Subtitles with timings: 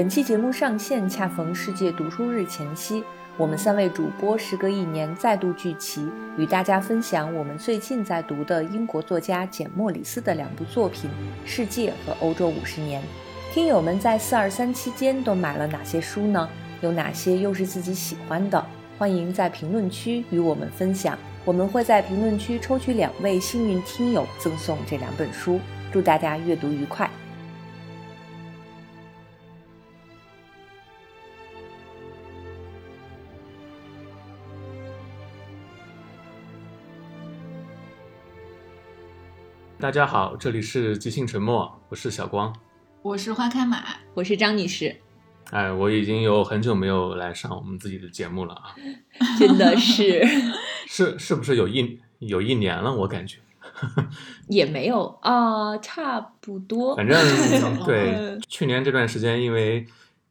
[0.00, 3.04] 本期节目上线恰逢世界读书日前夕，
[3.36, 11.10] 我们三位主播时隔一年再度聚齐，与大家分享我们最近在读的英国作家简·莫里斯的两部作品
[11.44, 13.02] 《世界》和《欧洲五十年》。
[13.52, 16.48] 听友们在四二三期间都买了哪些书呢？
[16.80, 18.66] 有哪些又是自己喜欢的？
[18.96, 25.60] 欢迎在评论区与我们分享，我们会在评论区抽取两位幸运听友赠送这两本书。
[25.92, 27.10] 祝大家阅读愉快！
[39.80, 42.54] 大家好，这里是即兴沉默，我是小光，
[43.00, 44.94] 我是花开马，我是张女士。
[45.52, 48.76] 哎，我已经有很久没有来上我们自己的节目了啊，
[49.40, 50.22] 真的是，
[50.86, 52.94] 是是不是有一有一年了？
[52.94, 53.38] 我感觉
[54.48, 56.94] 也没有啊，差不多。
[56.94, 57.18] 反正
[57.86, 59.86] 对去年这段时间，因为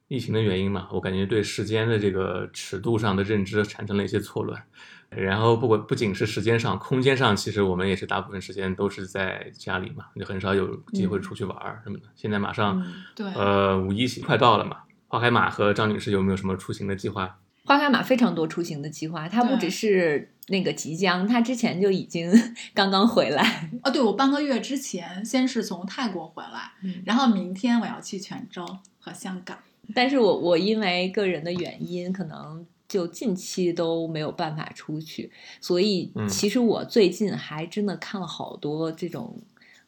[0.10, 4.64] 疫情的原因嘛，我感觉对时间的这个尺度上的认知产生了一些错乱。
[5.10, 12.04] 然后不管不仅是时间上，空间上，其实我们也是大部分时间都是在家里嘛，就很少有机会出去玩儿什么的。
[12.16, 14.78] 现在马上，对，呃，五一快到了嘛。
[15.08, 17.40] 花开马和张女士有没有什么出行的计划？
[17.66, 22.32] 花开马非常多出行的计划，它不只是那个即将，它之前就已经
[22.76, 23.72] 刚刚回来。
[23.84, 26.72] 哦，对，我半个月之前先是从泰国回来，
[27.04, 28.64] 然后明天我要去泉州
[29.00, 29.58] 和香港。
[29.96, 32.64] 但是我我因为个人的原因，可能。
[32.90, 39.40] 就近期都没有办法出去，所以其实我最近还真的看了好多这种，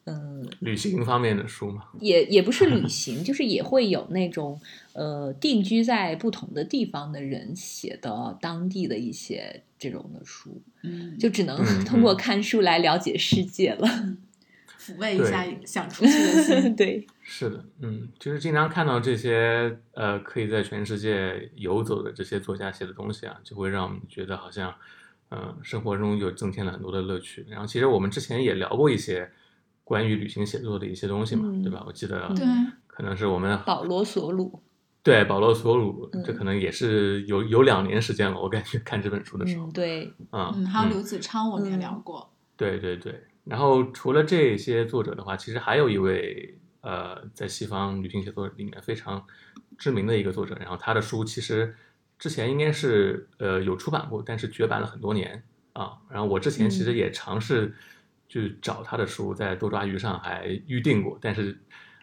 [0.06, 4.62] 嗯，旅行方面的书嘛，也也不是旅 行，就是也会有那种
[4.94, 13.88] 呃定居在不同的地方的人写的当地的一些这种的书，嗯，就只能通过看书来了解世界了。
[14.92, 24.74] 抚慰一下想出去的心， 对，是的，嗯，就是经常看到这些呃，可以在全世界游走的这些作家写的东西啊，就会让我们觉得好像，
[25.30, 27.46] 嗯，生活中又增添了很多的乐趣。
[27.50, 29.30] 然后，其实我们之前也聊过一些
[29.84, 31.84] 关于旅行写作的一些东西嘛，对吧？
[31.88, 32.46] 我记得，对，
[32.88, 34.62] 可能是我们保罗·索鲁，
[35.04, 38.40] 对，保罗·索鲁，这可能也是有有两年时间了。
[38.40, 43.24] 我感觉看这本书的时候，对，嗯，还有刘子昌，我们也聊过，对对对。
[43.44, 49.26] 然后除了这些作者的话，其实还有一位呃，在西方旅行写作里面非常
[49.78, 50.56] 知名的一个作者。
[50.60, 51.76] 然后他的书其实
[52.20, 55.44] 之前应该是呃有出版过，但是绝版了很多年
[55.74, 55.94] 啊。
[56.10, 57.74] 然后我之前其实也尝试
[58.30, 61.60] 去找他的书，在多抓鱼上还预定过，但是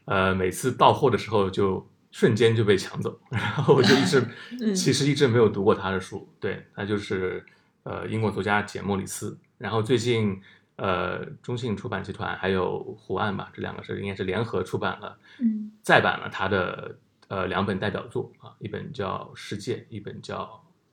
[0.07, 4.25] 呃每次到货的时候就瞬间就被抢走， 然后我就一直
[4.75, 6.29] 其实一直没有读过他的书。
[6.41, 7.45] 对他就是
[7.85, 9.39] 呃英国作家简·莫里斯。
[9.57, 10.41] 然后最近。
[10.79, 16.97] 呃，中信出版集团还有湖岸吧，这两个是应该是联合出版了，嗯，再版了他的
[17.27, 20.45] 呃两本代表作啊，一本叫《世界》，一本叫《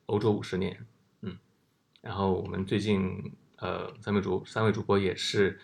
[0.06, 0.74] 欧洲五十年》，
[1.20, 1.38] 嗯，
[2.00, 5.56] 然后我们最近呃三位主三位主播也是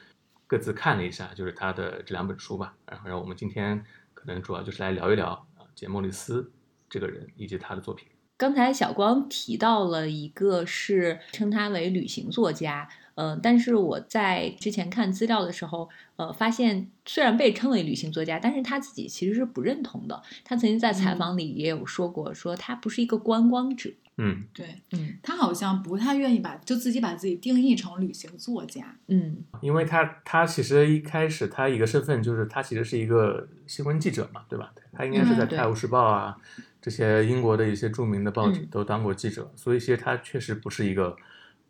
[0.47, 3.85] 各自看了一下，就是他的这两本书吧，然后让我们今天
[4.15, 6.49] 可能主要就是来聊一聊啊简莫里斯
[6.89, 8.07] 这个人以及他的作品。
[8.37, 12.89] 刚才小光提到了一个是称他为旅行作家。
[13.15, 20.23] 呃，但是我在之前看资料的时候，呃，发现虽然被称为旅行作家，但是他自己其实是不认同的。
[20.45, 23.91] 他曾经在采访里也有说过，说他不是一个观光者。
[24.17, 28.97] 嗯，对，嗯，他好像不太愿意把就自己把自己定义成旅行作家。
[29.09, 34.73] 嗯，因为他他其实一开始他一个身份就是他其实是一个新闻记者嘛，对吧？
[34.93, 36.37] 他应该是在《泰晤士报》啊
[36.81, 41.15] 这些英国的一些著名的报纸都当过记者，所以其实他确实不是一个。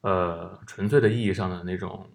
[0.02, 2.06] 呃，纯粹的意义上的那种，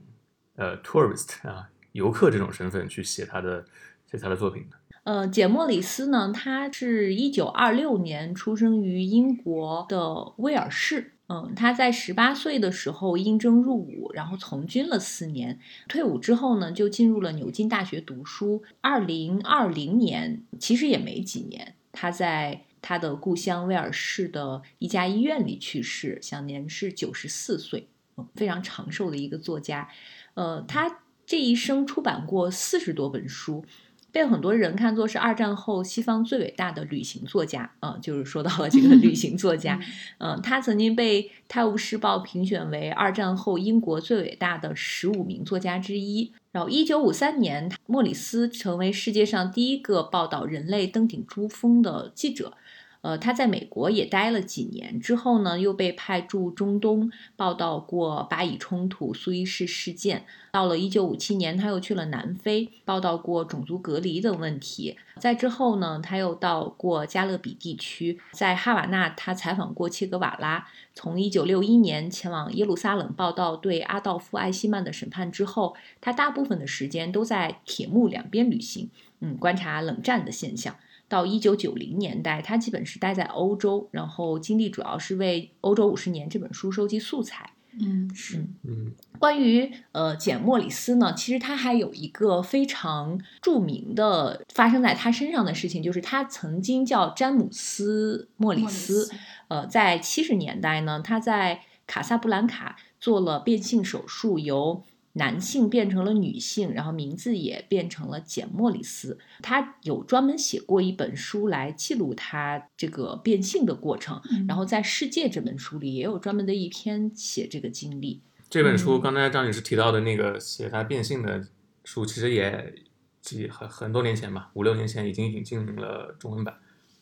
[0.55, 3.65] 呃，tourist 啊，游客这种身份去写他的
[4.11, 4.77] 写他的作品的。
[5.03, 11.13] 呃，简·莫里斯呢，他是一九二六年出生于英国的威尔士。
[11.29, 15.57] 嗯，他在十八岁的时候应征入伍，然后从军了四年。
[15.87, 18.63] 退伍之后呢，就进入了牛津大学读书。
[18.81, 22.65] 二零二零年，其实也没几年，他在。
[22.81, 27.87] 他的故乡威尔士的一家医院里去世，享年是九十四岁，
[28.17, 29.89] 嗯，非常长寿的一个作家。
[30.35, 33.65] 呃，他这一生出版过四十多本书，
[34.11, 37.71] 被很多人看作是二战后西方最伟大的旅行作家。
[37.81, 39.79] 嗯，就是说到了这个旅行作家。
[40.19, 46.31] 嗯，他曾经被《泰晤士报》评选为二战后英国最伟大的十五名作家之一。
[46.51, 52.53] 然后，一九五三年，莫里斯成为世界上第一个报道人类登顶珠峰的记者。
[53.01, 60.25] 呃，他在美国也待了几年，之后呢，又被派驻中东，报道过巴以冲突、苏伊士事件。
[60.51, 64.97] 到了一九五七年，他又去了南非，报道过种族隔离等问题。
[65.19, 70.67] 在之后呢，他又到过加勒比地区，在哈瓦那，他采访过切格瓦拉。
[70.95, 78.89] 从一九六一年前往耶路撒冷报道对阿道夫·艾希曼的审判之后，他大部分的时间都在铁幕两边旅行，
[79.19, 80.75] 嗯，观察冷战的现象。
[81.09, 87.51] 到一九九零年代，他基本是待在欧洲，然后经历主要是为《欧洲五十年》这本书收集素材。
[87.79, 88.43] 嗯，是。
[88.63, 99.11] 嗯，关于呃简·莫里斯呢，其实他还有一个非常著名的发生在他身上的事情，就是他曾经叫詹姆斯·莫里斯。
[99.49, 104.83] 呃，在七十年代呢，他在卡萨布兰卡做了变性手术，由
[105.17, 109.17] 男性变成了女性，然后名字也变成了简·莫里斯。
[109.41, 118.21] 他有专门写过一本书来记录他这个变性的过程，然后在《世界》这本书里也有专门的一篇写这个经历。
[118.49, 121.47] 这本书刚才张女士提到的那个写他变性的
[121.83, 122.73] 书，其实也
[123.21, 126.55] 几很很多年前吧，五六年前已经引进了中文版，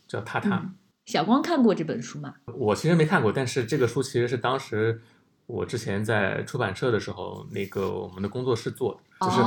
[0.07, 0.57] 叫《他他》。
[1.06, 2.33] 小光看过这本书吗？
[2.45, 5.00] 我其实没看过，但是这个书其实是当时
[5.47, 9.42] 我之前在出版社的时候，那个我们的工作室做的，就是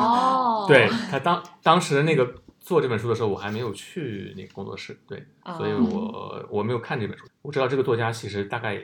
[0.69, 7.25] 对他当当时那个做这本书的时候，我还没有去那个工作室，对，所以我我没有看这本书。
[7.43, 8.81] 我知道这个作家其实大概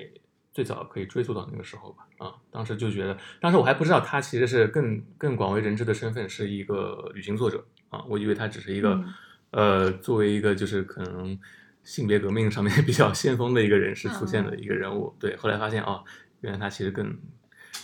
[0.52, 9.02] 最早可以追溯到那个时候吧，啊，当时就觉得，当时我还不知道他其实是更更广为人知的身份是一个旅行作者啊，我以为他只是一个
[9.50, 11.38] 呃，作为一个就是可能。
[11.84, 16.02] 性别革命上面 比较先锋的一个人士出现的一个人物，对，后来发现哦，
[16.44, 17.18] 原来他其实更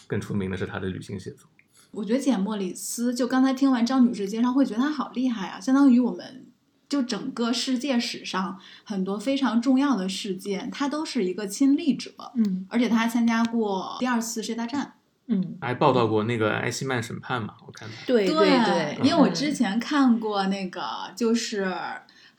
[0.07, 1.49] 更出名的是他的旅行写作。
[1.93, 5.59] 我觉得简·莫里斯，就刚才听完张女士介绍，会觉得她好厉害啊！
[5.59, 6.47] 相当于我们
[6.89, 12.12] 就整个世界史上很多非常重要的事件，他都是一个亲历者。
[12.37, 14.93] 嗯，而且他还参加过第二次世界大战。
[15.27, 17.55] 嗯，还报道过那个埃希曼审判嘛？
[17.67, 17.95] 我看到。
[18.07, 20.83] 对对对，因为我之前看过那个，
[21.17, 21.75] 就是。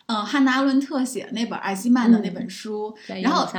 [0.08, 3.50] 嗯，汉娜·阿伦特写那本艾希曼的那本书，然后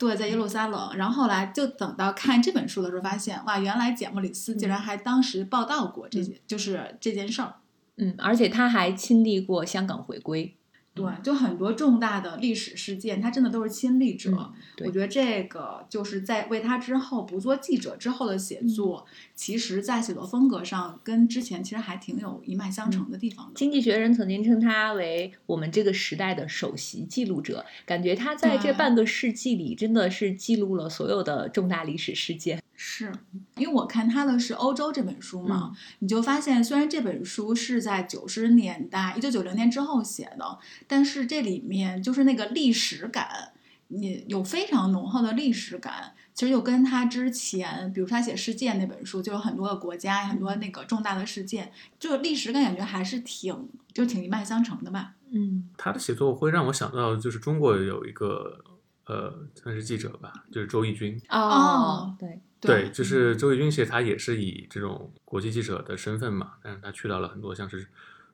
[0.00, 7.56] 对，在耶路撒冷，然后后来就等到看这本书的时候，发现哇，原来简·莫里斯竟然还当时报道过这件，就是这件事儿。
[7.96, 10.56] 嗯，而且他还亲历过香港回归。
[10.92, 14.52] 对，就很多重大的历史事件，他真的都是亲历者。
[14.84, 23.52] 我觉得这个就是在为他之后不做记者之后的写作，其实，在写作风格上跟之前其实还挺有一脉相承的地方的。
[23.54, 32.60] 经济学人曾经称他为我们这个时代的首席记录者，感觉他在这半个世纪里真的是记录了所有的重大历史事件。
[32.82, 33.12] 是
[33.56, 43.52] 因为我看他的是欧洲这本书嘛，你就发现虽然这本书是在九十年代一九九零年之后写的，但是这里面就是那个历史感，
[43.88, 46.14] 你有非常浓厚的历史感。
[46.32, 55.16] 其实就跟他之前，比如他写《世界》那本书，就有很多个国家，很多那个重大的事件，就历史感感觉还是挺就挺一脉相承的吧。
[55.32, 58.56] 嗯，他的写作会让我想到，就是中国有一个
[59.04, 61.20] 呃，算是记者吧，就是周轶君。
[61.28, 62.40] 哦，对。
[62.60, 67.88] 对，就是周轶君，其实他也是以这种国际记者的身份嘛，但是他去到了很多像是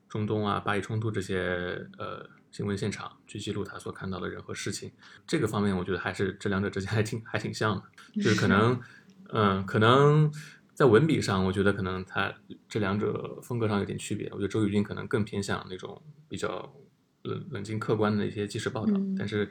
[0.08, 4.90] 中东啊、巴以冲突这些呃新闻现场，去记录他所看到的人和事情。
[5.28, 7.82] 这个方面，我觉得还是这两者之间还挺还挺像的，
[8.20, 8.80] 就是可能，
[9.28, 10.28] 嗯，可能
[10.74, 12.34] 在文笔上，我觉得可能他
[12.68, 14.28] 这两者风格上有点区别。
[14.32, 16.74] 我觉得周轶君可能更偏向那种比较
[17.22, 19.48] 冷冷静客观的一些纪实报道，但是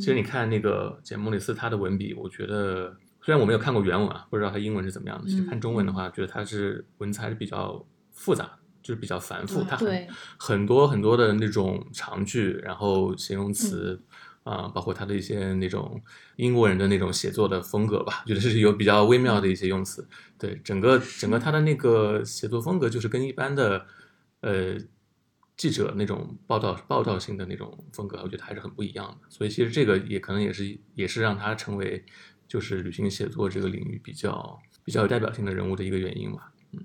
[0.00, 2.96] 实你看那个简·莫里斯他的文笔，我觉得。
[3.26, 5.28] 虽然我没有看过原文啊，不知道它英文是怎么样的。
[5.28, 8.48] 其实看中文的话，觉得它是文字还是比较复杂，
[8.80, 9.64] 就是比较繁复。
[9.64, 14.00] 它很很多很多的那种长句，然后形容词
[14.44, 16.00] 啊，包括它的一些那种
[16.36, 20.06] 英国人的那种写作的风格吧，觉得是有比较微妙的一些用词。
[20.38, 23.84] 对，整个整个他的那个写作风格，就是跟一般的
[24.42, 24.76] 呃
[25.56, 29.26] 记者那种报道报道性的那种风格，我觉得还是很不一样的。
[29.28, 32.04] 所以其实这个也可能也是也是让他成为。
[32.46, 36.80] 就是旅行写作这个领域比较比较有代表性的人物的一个原因吧，嗯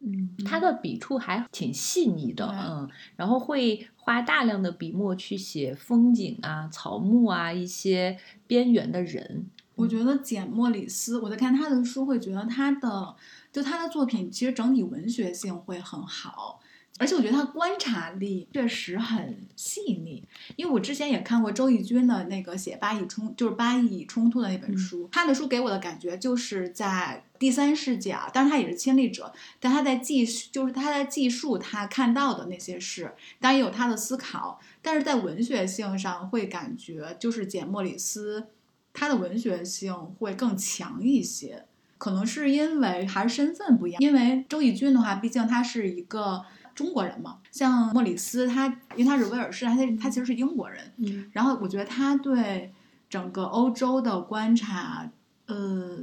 [0.00, 9.46] 嗯，他的笔触还挺细腻的，嗯，然后会花大量的笔墨去写风景啊、草木啊一些边缘的人。
[9.74, 13.14] 我觉得简·莫里斯，我在看他的书会觉得他的
[13.52, 16.60] 就他的作品其实整体文学性会很好。
[16.98, 20.22] 而且我觉得他观察力确实很细腻，
[20.56, 38.46] 因为我之前也看过周轶君的那个写巴以冲，就是巴以冲突的那本书，他的书给我的感觉就是在第三视角，当然他也是亲历者，但他在记，就是他在记述他看到的那些事，当然也有他的思考，但是在文学性上会感觉就是简·莫里斯，
[38.94, 41.66] 他的文学性会更强一些，
[41.98, 46.42] 可能是因为还是身份不一样，因为周轶君的话，毕竟他是一个。
[46.76, 50.92] 中国人嘛，像莫里斯，他因为他是威尔士，他他其实是英国人。
[50.98, 52.72] 嗯，然后我觉得他对
[53.08, 55.10] 整个欧洲的观察，
[55.46, 56.00] 呃，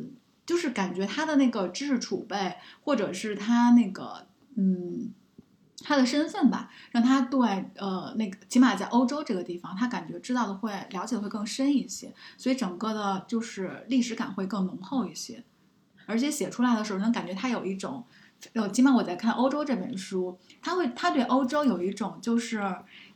[0.48, 4.25] 就是感觉他的那个知识储备，或者是他那个，
[4.56, 5.12] 嗯，
[5.84, 15.44] 他的身份吧，让他对呃那个起码在欧洲这个地方，他感觉知道的会了解的会更深一些，所以整个的就是历史感会更浓厚一些，
[16.08, 18.03] 而且写出来的时候能感觉他有一种。
[18.51, 22.62] 呃，起码我在看欧洲这本书，他会他对欧洲有一种就是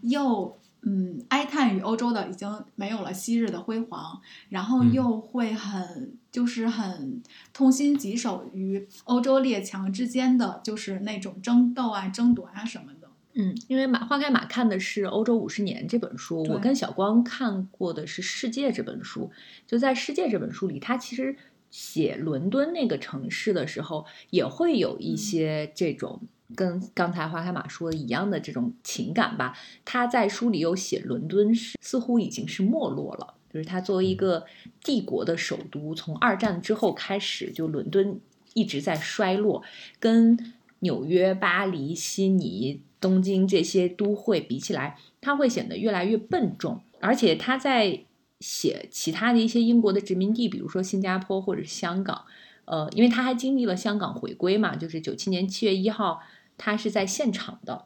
[0.01, 13.09] 又嗯哀叹于欧洲的已经没有了昔日的辉煌，然后又会很就是很痛心疾首于欧洲列强之间的就是那种争斗啊、争夺啊什么的。
[13.33, 19.29] 嗯，因为马花开马看的是《欧洲五十年》这本书，我跟小光看过的是《世界》这本书。
[19.67, 21.35] 就在《世界》这本书里，它其实。
[21.79, 26.19] 写伦敦那个城市的时候，也会有一些这种
[26.55, 29.55] 跟刚才花开马说的一样的这种情感吧。
[29.85, 34.43] 他在书里有写伦敦是似乎已经是没落了，就是他作为一个
[34.83, 38.19] 帝国的首都，从二战之后开始，就伦敦
[38.55, 39.61] 一直在衰落，
[39.99, 40.35] 跟
[40.79, 48.05] 纽约、巴黎、悉尼、东京这些都会比起来，它会显得越来越笨重，而且他在。
[48.39, 52.25] 写其他的一些英国的殖民地，比如说新加坡或者是香港，
[52.65, 56.21] 呃，因为他还经历了香港回归嘛，就是九七年七月一号，
[56.57, 57.85] 他是在现场的。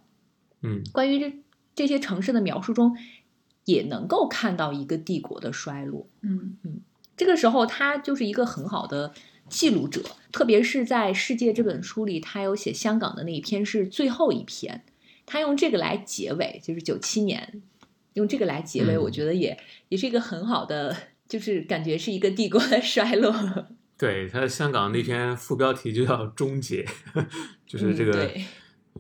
[0.62, 1.34] 嗯，关于这
[1.74, 2.98] 这些城市的描述中，
[3.66, 6.08] 也能够看到一个帝国的衰落。
[6.22, 6.82] 嗯嗯，
[7.16, 9.14] 这个时候他就是一个很好的
[9.48, 14.84] 记录者，特别是在《世界》这本书里，他有写香港的那一篇是最后一篇，
[15.26, 17.64] 他用这个来结尾，就是九七年。
[18.14, 19.58] 用这个来结尾，我觉得也
[19.90, 20.96] 也是一个很好的，
[21.28, 23.34] 就是感觉是一个帝国的衰落。
[23.98, 26.84] 对他香港那篇副标题就叫终结，
[27.68, 28.30] 就是这个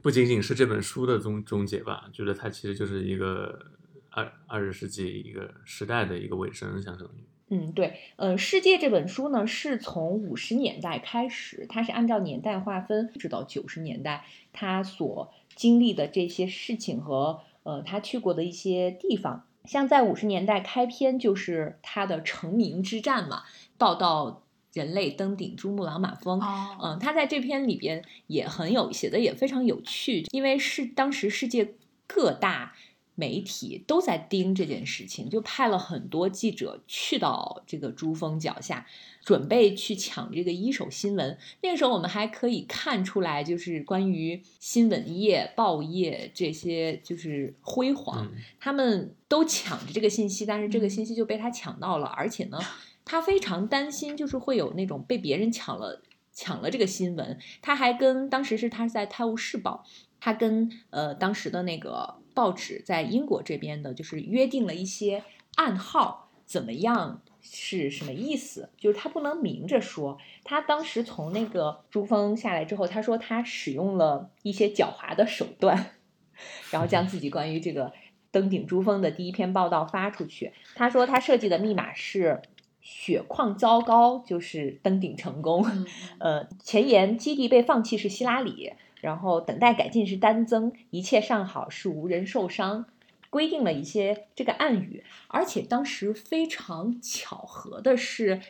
[0.02, 3.66] 不仅仅是这本书的终终结吧，觉得它其实就是一个
[4.12, 7.24] 二二十世纪一个时代的一个尾声，相当于。
[7.50, 17.42] 嗯，对，呃，《世界》这本书呢，是从五十年代开始，它是按照年代划分，直到九十年代，它所经历的这些事情和。
[17.64, 23.44] 呃，他去过的一些地方，像在五十年代开篇就是他的成名之战嘛，
[23.78, 26.42] 报道人类登顶珠穆朗玛峰。
[26.82, 31.76] 嗯，他在这篇里边也很有写的也非常有趣，因为是当时世界
[32.08, 32.74] 各大。
[33.22, 38.88] 媒体都在盯这件事情，就派了很多记者去到这个珠峰脚下，
[39.24, 41.38] 准备去抢这个一手新闻。
[41.62, 52.58] 那个时候我们还可以看出来，就是关于新闻业、报业这些就是辉煌，他们都抢着这个信息，但是这个信息就被他抢到了，而且呢，
[53.06, 56.02] 他非常担心，就是会有那种被别人抢了
[56.34, 57.38] 抢了这个新闻。
[57.62, 59.86] 他还跟当时是他是在《泰晤士报》，
[60.20, 62.21] 他跟呃当时的那个。
[62.34, 65.24] 报纸在英国这边的，就是约定了一些
[65.56, 68.70] 暗号，怎么样是什么意思？
[68.78, 70.18] 就是他不能明着说。
[70.44, 75.92] 他当时从那个珠峰下来之后，他说他使用了一些狡猾的手段，
[76.72, 77.94] 然后将自己关于这个
[78.32, 80.54] 登顶珠峰的第一篇报道发出去。
[80.76, 82.42] 他说他设计的密码是
[82.82, 85.66] 血况糟糕，就是登顶成功。
[86.20, 88.74] 呃，前言基地被放弃是希拉里。
[89.02, 92.86] 然后等待改进是单增，一切尚好是无人受伤，
[93.30, 98.42] 规定了一些这个暗语，而且当时非常巧合的是，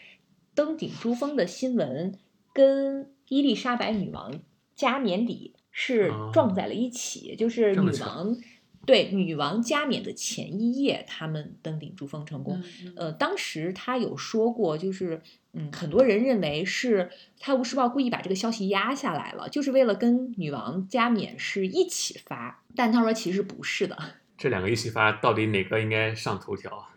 [0.53, 2.13] 登顶珠峰的新闻
[2.53, 4.41] 跟伊丽莎白女王
[4.75, 8.38] 加冕礼是撞在了一起，就是女王。
[8.84, 12.63] 对女王加冕的前一夜，他们登顶珠峰成功。
[12.96, 15.22] 呃，当时他有说过，就是
[15.53, 17.03] 嗯，很多人认为是
[17.39, 22.63] 《泰晤士报》故意把这个消息压下来了，就是为了跟女王加冕是一起发。
[22.75, 23.98] 但他说其实不是的，
[24.38, 26.88] 这两个一起发，到底哪个应该上头条？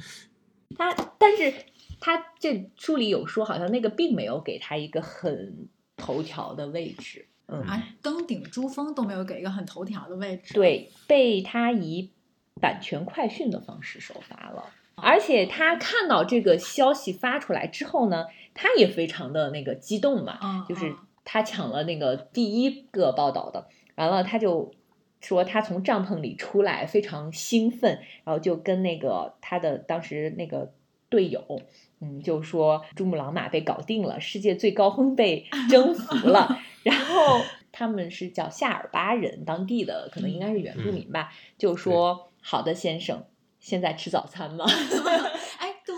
[0.76, 1.52] 他，但是
[2.00, 7.26] 他这书里有说，好像那个并没有给他一个很头条的位置。
[7.46, 10.52] 啊，登顶珠峰都没有给一个很头条的位置。
[10.52, 12.10] 对，被他以
[12.60, 14.64] 版权快讯的方式首发了，
[15.02, 20.38] 而且他看到这个消息发出来之后呢，他也非常的那个激动嘛，
[20.68, 24.72] 就是他抢了那个第一个报道的，完了他就
[25.20, 30.72] 说他从帐篷里出来非常兴奋，然后就跟那个他的当时那个
[31.08, 31.60] 队友，
[32.00, 36.58] 嗯，就说珠穆朗玛被搞定了，世界最高峰被 征服了。
[36.84, 37.40] 然后
[37.72, 43.24] 他们是叫夏尔巴人，当地的可能应该是原住民吧，就说好的，先生，
[43.60, 44.64] 现在吃早餐吗？
[45.58, 45.94] 哎，对，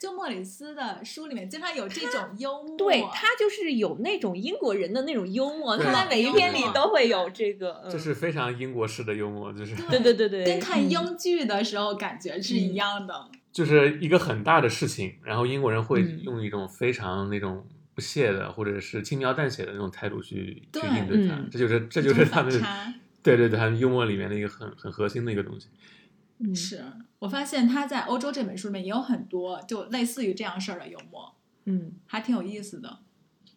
[0.00, 13.28] 就莫里斯的书里面经常有这种幽默，对他就是有那种英国人的那种幽默，他在每一篇里都会有这个，这嗯是非常英国式的幽默，就是对对对对，跟看嗯英剧的时候感觉是一样的。
[13.52, 22.50] 就是一个很大的事情，然后英国人会嗯用一种非常那种不屑的，或者是轻描淡写的那种态度去去应对它，嗯这就是这这就是他们
[23.22, 25.68] 对对对，他们幽默里面的一个很很核心的一个东西。
[26.44, 26.84] 嗯是
[27.20, 31.34] 我发现他在欧洲这本书里面也有很多就类似于这样事儿的幽默，
[31.66, 32.98] 嗯，还挺有意思的。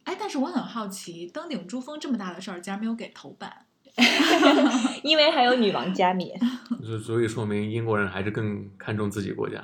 [0.04, 3.65] 哎，但是我很好奇，登顶珠峰这么大的事儿，竟然没有给头版。
[5.04, 6.38] 因为还有女王加冕，
[6.84, 9.63] 就所以说明英国人还是更看重自己国家。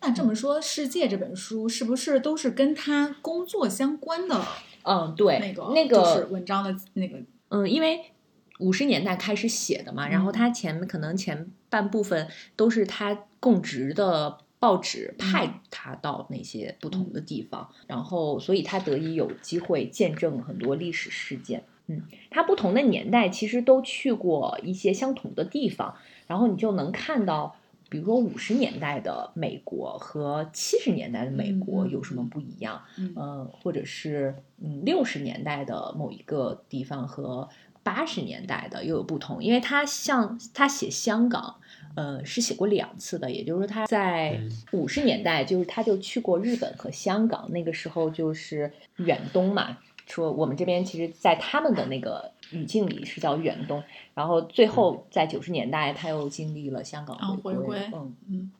[0.00, 4.42] 那这么说，《世界》这本书是不是都是跟他工作相关的
[4.82, 7.18] 嗯，对，那个那就是个，文章的那个？
[7.50, 8.12] 嗯，因为
[8.58, 21.62] 五十年代开始写的嘛，然后嗯他前可能前半部分都是他供职的报纸派他到那些不同的地方，然后所以他得以有机会见证很多历史事件。
[21.88, 25.94] 嗯，他不同的年代其实都去过一些相同的地方，
[26.26, 27.54] 然后你就能看到，
[27.88, 32.82] 比如说五十年代的美国和七十年代的美国有什么不一样。
[32.98, 37.48] 嗯呃，或者是嗯六十年代的某一个地方和
[37.86, 41.54] 八十年代的又有不同，因为他像他写香港，
[41.94, 49.78] 呃是写过两次的，也就是说他在嗯五十年代就是他就去过日本和香港，那个时候就是远东嘛。
[50.08, 53.82] 说我们这边其实，在他们的那个语境里是叫远东，
[54.14, 58.50] 然后最后在九十年代他又经历了香港啊回归，归嗯嗯，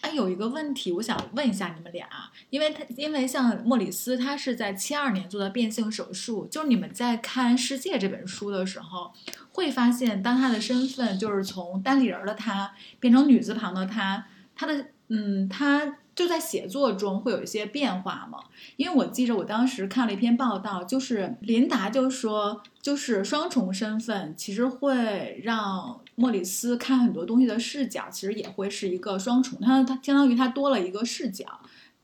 [0.00, 2.06] 哎，有一个问题，我想问一下你们俩，
[2.50, 9.12] 因为他因为像莫里斯，他是在七二年做的变性手术，就是你们在看《世界》这本书的时候，
[9.52, 18.40] 会发现当他的身份就是从单立人儿的他变成女字旁的他，他的嗯，他就在写作中会有一些变化吗？
[18.76, 31.46] 因为我记着我当时看了一篇报道，就是琳达就说，就是双重身份其实会让莫里斯看很多东西的视角，其实也会是一个双重，他他相当于他多了一个视角。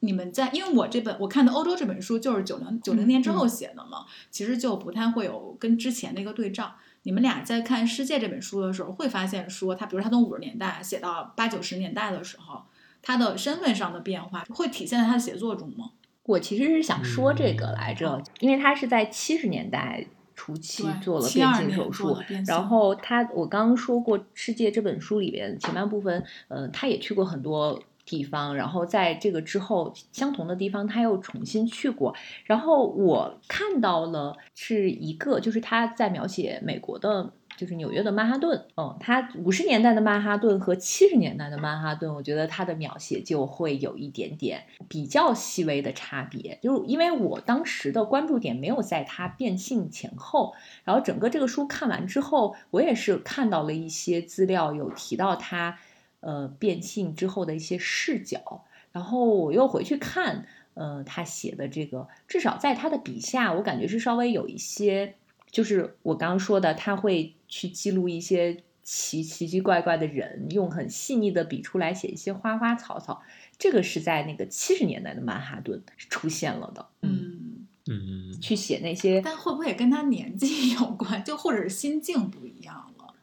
[0.01, 6.75] 你们在，因为我这本我看的欧洲这本书就是九零九零年之后写的嘛，其实就不太会有跟之前的一个对照。
[7.05, 12.63] 你们俩在看《世界》这本书的时候，会发现说他，比如他从五十年代写到八九十年代的时候，
[13.01, 15.93] 他的身份上的变化会体现在他的写作中吗？
[16.25, 20.07] 我其实是想说这个来着，嗯因为他是在七十年代
[20.43, 32.13] 初期做了变性手术，然后他我刚刚说过《世界》这本书里边前半部分，呃，他也去过很多地方，然后在这个之后相同的地方他又重新去过，
[32.45, 37.33] 然后我看到了是一个，就是他在描写美国的。
[37.63, 46.59] 就是纽约的曼哈顿，嗯，他五十年代的曼哈顿和七十年代的曼哈顿，我觉得他的描写就会有一点点比较细微的差别。
[46.61, 55.79] 就是因为我当时的关注点没有在他变性前后，然后整个这个书看完之后，我也是看到了一些资料有提到他
[56.19, 65.15] 呃变性之后的一些视角，然后我又回去看，呃，他写的这个，至少在他的笔下，我感觉是稍微有一些。
[65.53, 73.23] 就是我刚刚说的，他会去记录一些奇奇奇怪怪的人，用很细腻的笔触来写一些花花草草。
[73.59, 81.23] 这个是在那个七十年代的曼哈顿出现了的，嗯，嗯，去写那些，但会不会也跟他年纪有关？
[81.23, 83.15] 就或者是心境不一样了，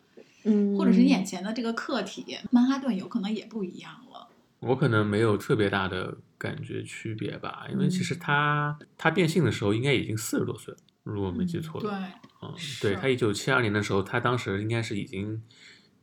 [0.44, 4.30] 嗯，或者是眼前的这个客体，曼哈顿有可能也不一样了。
[4.62, 12.10] 我可能没有特别大的感觉区别吧，因为其嗯实他他变性的时候应该已经四十多岁了，如果我没记错对的话。，
[12.42, 15.42] 嗯，对他一九七二年的时候，他当时应该是已经，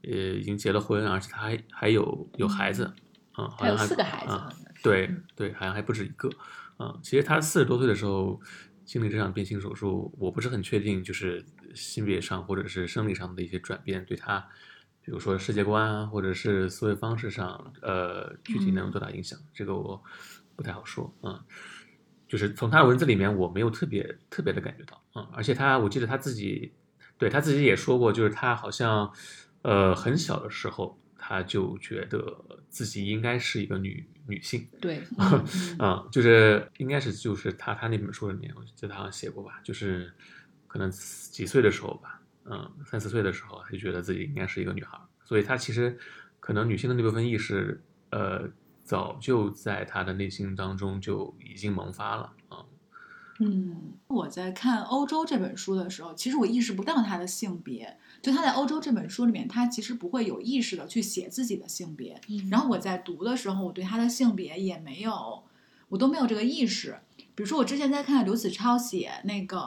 [0.02, 2.92] 呃，已经结了婚，而且他还还有有孩子，
[3.38, 4.38] 嗯，好像还有四个孩子，
[4.82, 6.28] 对嗯对，好像还不止一个，
[6.78, 8.38] 嗯，其实他四十多岁的时候
[8.84, 14.38] 经历这场变性手术，我不是很确定，就是性别上或者是生理上的一些转变对他，
[15.02, 20.02] 比如说世界观啊，或者是思维方式上，呃，具体能有多大影响，这个我
[20.54, 21.40] 不太好说，嗯。
[22.28, 26.72] 就是从他的文字里面，我没有特别特别的感觉到，嗯，而且他，我记得他自己，
[27.16, 29.10] 对他自己也说过，就是他好像，
[29.62, 32.36] 呃，很小的时候他就觉得
[32.68, 35.44] 自己应该是一个女女性，对，嗯
[35.78, 40.12] 嗯，就是应该是就是他他那本书里面，我记得他好像写过吧，就是
[40.66, 45.96] 可能几岁的时候吧，嗯三四岁的时候，他就觉得自己应该是一个女孩儿，所以他其实
[46.40, 48.48] 可能女性的那部分意识，呃，
[48.86, 52.64] 早就在他的内心当中就已经萌发了啊。
[53.40, 57.98] 嗯，我在看《欧洲》这本书的时候，其实我意识不到他的性别。
[58.22, 62.18] 就他在《欧洲》这本书里面，他其实不会有意识的去写自己的性别。
[62.50, 65.42] 然后我在读的时候，我对他的性别也没有，
[65.88, 66.98] 我都没有这个意识。
[67.34, 69.60] 比如说，我之前在看刘子超写那个，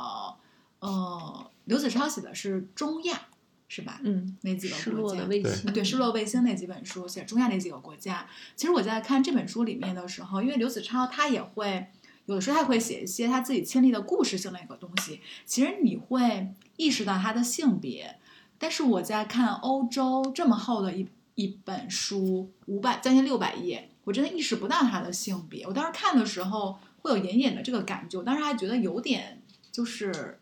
[0.79, 3.27] 呃，刘子超写的是中亚，
[3.71, 4.01] 是吧？
[4.03, 5.25] 嗯，那几个国家落的。
[5.27, 8.27] 卫对星，对，失落卫星那几本书，写中亚那几个国家。
[8.55, 11.85] 其实我在看这本书里面的时候，因为刘子超他也会
[12.25, 18.17] 有的时候他会写一些他自己亲历的故事性的一个东西，其实你会意识到他的性别。
[18.57, 25.63] 但是我在看欧洲这么厚的一一本书，五百将近六百页，我真的意识不到他的性别。
[25.67, 30.39] 我当时看的时候会有隐隐的这个感觉，我当时还觉得有点就是，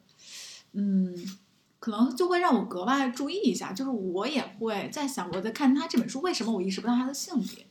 [0.72, 1.38] 嗯。
[1.80, 7.66] 可能就会让我格外注意一下，就是我也会在想，我在看他这本书，为什么我意识不到他的性别？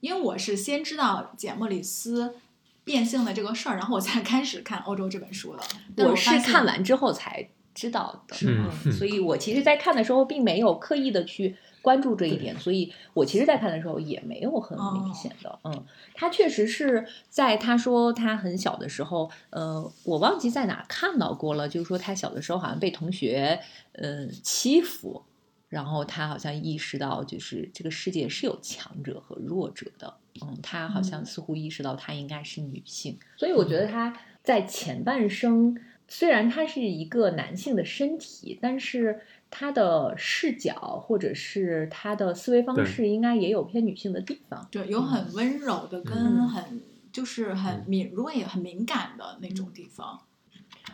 [0.00, 2.36] 因为我是先知道简·莫里斯
[2.84, 6.04] 变性的这个事儿，然后我才开始看《欧洲》这本书的。
[6.04, 23.60] 我是看完之后才知道的，嗯嗯，所以我其实，在看的时候并没有刻意的去关注这一点，所以我其实，在看的时候也没有很明显的，嗯，他确实是在他说他很小的时候，呃，我忘记在哪看到过了，就是说他小的时候好像被同学
[23.92, 25.22] 呃欺负。
[25.70, 30.12] 然后他好像意识到，就是这个世界是有强者和弱者的，
[30.42, 31.24] 嗯，他好像嗯。
[31.24, 34.12] 似乎意识到他应该是女性，所以我觉得他
[34.42, 44.68] 在前半生，虽然他是一个男性的身体，但是他的视角或者是他的思维方式，应该也有偏女性的地方。
[44.70, 46.80] 对，有很温柔的，跟嗯很
[47.12, 50.20] 就是很敏锐、很敏感的那种地方。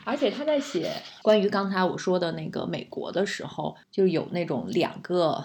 [0.05, 0.91] 而且他在写
[1.23, 5.45] 关于刚才我说的那个美国的时候，就有那种两个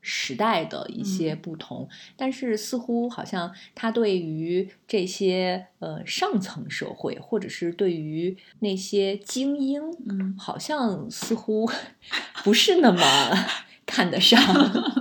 [0.00, 10.34] 时代的一些不同，但是似乎好像他对于这些呃上层社会，或者是对于那些精英，嗯。
[10.38, 11.70] 好像似乎
[12.42, 13.00] 不是那么
[13.84, 14.40] 看得上。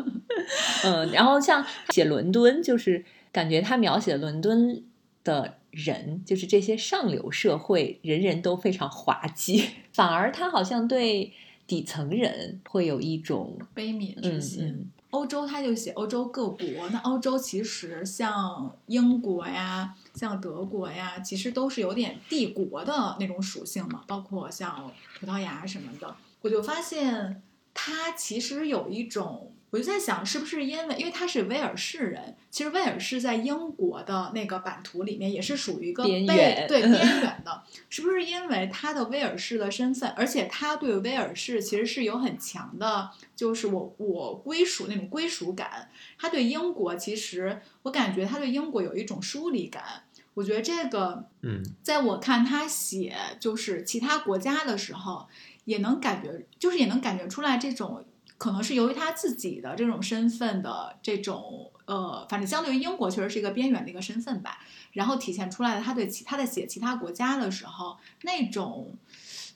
[0.84, 4.84] 嗯，然后像写伦敦，就是感觉他描写伦敦
[5.24, 11.34] 的人，就是这些上流社会，人人都非常滑稽，反而他好像对
[11.70, 14.66] 底层人会有一种悲悯之嗯心。
[14.66, 26.16] 嗯欧洲他就写欧洲各国，那欧洲其实像英国呀、像德国呀，其实都是有点帝国的那种属性嘛，包括像葡萄牙什么的。
[26.42, 27.42] 我就发现
[27.74, 43.12] 他其实有一种，我就在想，是不是因为因为他是威尔士人，其实威尔士在英国的那个版图里面也是属于一个被边缘对边缘的，是不是因为他的威尔士的身份，而且他对威尔士其实是有很强的。
[43.36, 50.04] 就是我我归属那种归属感，他对英国其实我感觉他对英国有一种疏离感。
[50.34, 55.28] 我觉得这个嗯在我看他写就是其他国家的时候，
[55.66, 58.04] 也能感觉就是也能感觉出来这种
[58.40, 64.60] 可能是由于他自己的这种身份的这种呃，反正相对于英国确实是一个边缘的一个身份吧，
[64.94, 68.96] 然后体现出来的他对其他的写其他国家的时候那种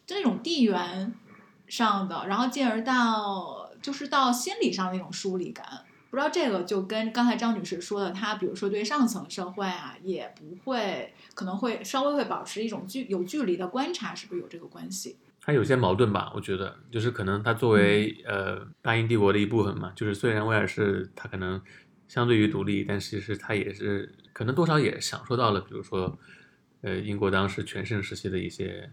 [0.06, 1.14] 就那种地缘
[1.68, 5.66] 上的，然后进而到就是到心理上的那种疏离感。
[6.10, 15.18] 不知道这个就跟刚才张女士说的，她比如说对上层社会啊，也不会可能会稍微会保持一种距有距离的观察，是不是有这个关系？
[15.46, 21.62] 它有些矛盾吧，我觉得就是可能它作为呃大英帝国的一部分嘛，就是虽然威尔士它可能
[22.08, 26.18] 相对于独立，但其实它也是可能多少也享受到了，比如说
[26.80, 28.90] 呃英国当时全盛时期的一些，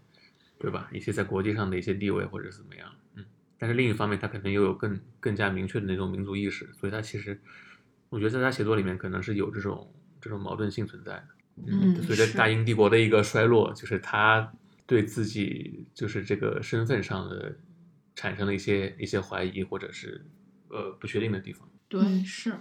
[0.58, 0.90] 对吧？
[0.92, 3.24] 一些在国际上的一些地位或者是怎么样，嗯。
[3.56, 7.40] 但是另一方面，他可能又有更更加明确的那种民族意识，所以他其实
[8.08, 11.24] 我觉得在他写作里面可能是有这种这种矛盾性存在的。
[11.66, 14.50] 嗯随着大英帝国的一个衰落，就是他
[14.90, 17.55] 对自己就是这个身份上的
[18.16, 20.26] 产生了一些一些怀疑，或者是
[20.68, 21.68] 呃不确定的地方。
[21.88, 22.53] 对，嗯是，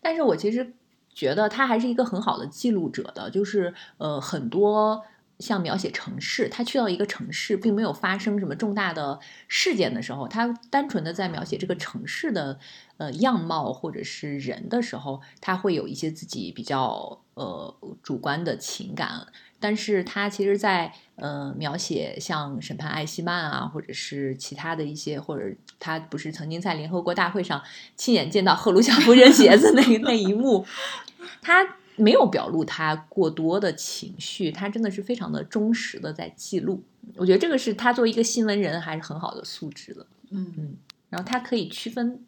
[0.00, 0.72] 但是我其实
[1.12, 5.04] 觉得他还是一个很好的记录者的，就是呃很多
[5.40, 12.56] 像描写城市，他去到一个城市，并没有发生什么重大的事件的时候，他单纯的在描写这个城市的
[12.96, 19.26] 呃样貌或者是人的时候，他会有一些自己比较呃主观的情感。
[19.60, 27.62] 但是他其实在，呃描写像审判艾希曼啊，或者是其他的一些，或者他不是曾经在联合国大会上
[27.96, 30.66] 亲眼见到赫鲁晓夫扔鞋子那 那一幕，
[31.40, 36.82] 他没有表露他过多的情绪，他真的是非常的忠实的在记录。
[37.16, 40.06] 我觉得这个是他作为一个新闻人还是很好的素质的。
[40.28, 40.76] 嗯嗯，
[41.08, 42.22] 然后他可以区分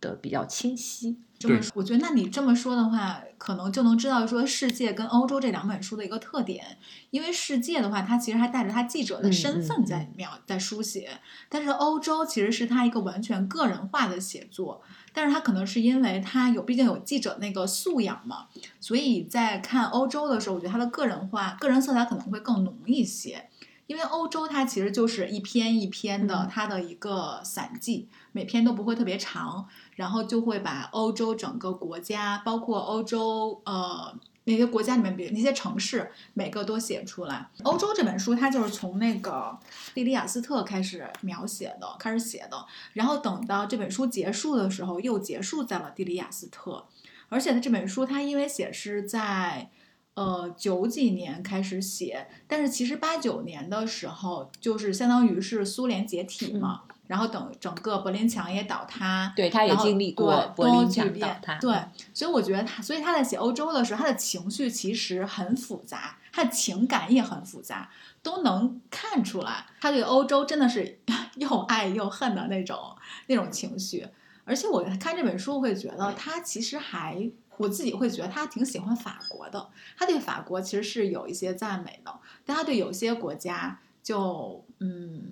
[0.00, 1.18] 的比较清晰。
[1.38, 6.78] 这么说，我觉得那你这么说的话，可能就能知道说世界跟欧洲这两本书的一个特点。
[7.10, 14.82] 因为世界的话，它其实还带着他记者的身份在描在书写，但是欧洲其实是他一个完全个人化的写作。
[15.12, 18.46] 但是他可能是因为他有，毕竟有记者那个素养嘛，
[18.80, 23.48] 所以在看欧洲的时候，我觉得他的个人化、个人色彩可能会更浓一些。
[23.86, 34.12] 因为欧洲它其实就是一篇一篇的，它的一个散记，每篇都不会特别长，然后就会把欧洲整个国家，包括欧洲呃
[34.44, 37.48] 那些国家里面，比如那些城市，每个都写出来。
[37.62, 39.56] 欧洲这本书它就是从那个
[39.94, 46.86] 莉莉亚斯特开始描写的，开始写的，然后等到这本书结束的时候，又结束在了蒂莉亚斯特，
[47.28, 49.70] 而且它这本书它因为写是在。
[50.16, 61.78] 呃，九几年开始写，但是其实八九年的时候，就是相当于是苏联解体嘛，然后等整个柏林墙也倒塌，对，他也经历过柏林墙倒塌，对，
[62.14, 67.90] 所以我觉得他，所以他在写欧洲的时候，他的情绪其实很复杂，他的情感也很复杂，
[68.22, 70.98] 都能看出来，他对欧洲真的是
[71.36, 74.08] 又爱又恨的那种那种情绪，
[74.46, 77.30] 而且我看这本书会觉得他其实还。
[77.58, 85.22] 我自己会觉得他挺喜欢法国的，他对法国其实是有一些赞美的，但他对有些国家就嗯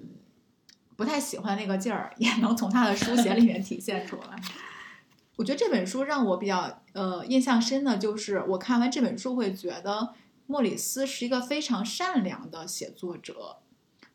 [0.96, 4.40] 不太喜欢那个劲儿，也能从他的书写里面体现出来。
[5.36, 10.14] 我觉得这本书让我比较呃印象深的就是，我看完这本书会觉得
[10.46, 13.56] 莫里斯是一个非常善良的写作者，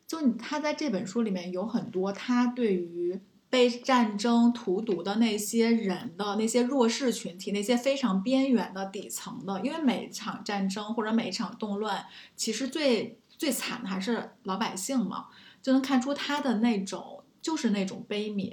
[0.06, 3.20] 就他在这本书里面有很多他对于。
[3.50, 15.26] 被战争荼毒的那些人的那些弱势群体，那些非常边缘的底层的，因为每场战争或者每一场动乱，其实最最惨的还是老百姓嘛，
[15.60, 18.52] 就能看出他的那种就是那种悲悯。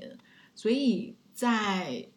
[0.56, 2.08] 所以在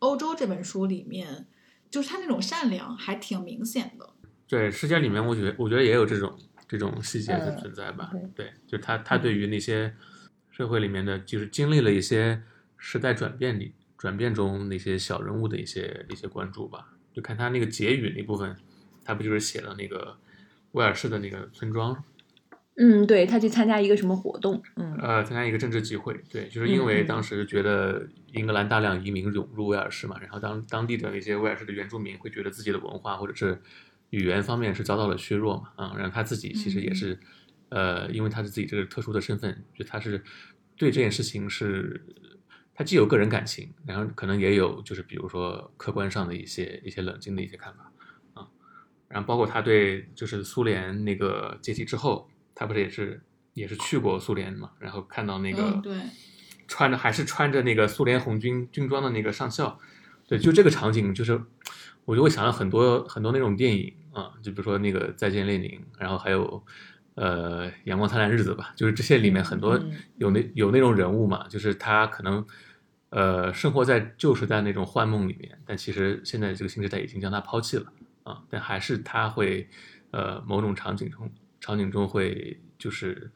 [0.00, 1.46] 欧洲这本书里面，
[1.88, 4.10] 就是他那种善良还挺明显的。
[4.48, 6.36] 对，世界里面，我觉得我觉得也有这种
[6.66, 8.10] 这种细节的存在吧。
[8.34, 9.94] 对，就他他对于那些。
[10.56, 12.40] 社会里面的就是经历了一些
[12.78, 16.94] 时代转变里转变中那些小人物的一些一些关注吧。
[17.12, 18.56] 就看他那个结语那部分，
[19.04, 20.16] 他不就是写了那个
[20.72, 22.02] 威尔士的那个村庄？
[22.76, 24.62] 嗯，对他去参加一个什么活动？
[24.76, 26.18] 嗯，呃，参加一个政治集会。
[26.32, 33.60] 对，就是因为当时觉得英格兰大量移民涌入威尔士嘛，然后当当地的那些威尔士的原住民会觉得自己的文化或者是
[34.08, 37.18] 语言方面是遭到了削弱嘛，啊，然后他自己其实也是。
[37.68, 40.22] 呃，因为他是自己这个特殊的身份，就他是
[40.76, 42.00] 对这件事情是，
[42.72, 47.92] 他既有个人感情，然后可能也有就是比如说客观上的一些一些冷静的一些看法
[48.34, 48.46] 啊，
[49.08, 53.20] 然后包括他对就是苏联那个解体之后，他不是也是
[53.54, 55.98] 也是去过苏联嘛，然后看到那个对
[56.68, 59.76] 穿着还是穿着那个苏联红军军装的那个上校，
[60.28, 61.42] 对，就这个场景就是
[62.04, 66.64] 我就会想到很多很多那种电影啊，就比如说那个再见列宁，然后还有。
[67.16, 69.82] 呃，阳光灿烂日子吧，就是这些里面很多
[70.18, 72.46] 有那有那种人物嘛，就是他可能
[73.08, 77.90] 呃生活在旧时代那种幻梦里面，但其实现在这个新时代已经将他抛弃了
[78.22, 79.66] 啊，但还是他会
[80.10, 83.32] 呃某种场景中场景中会就是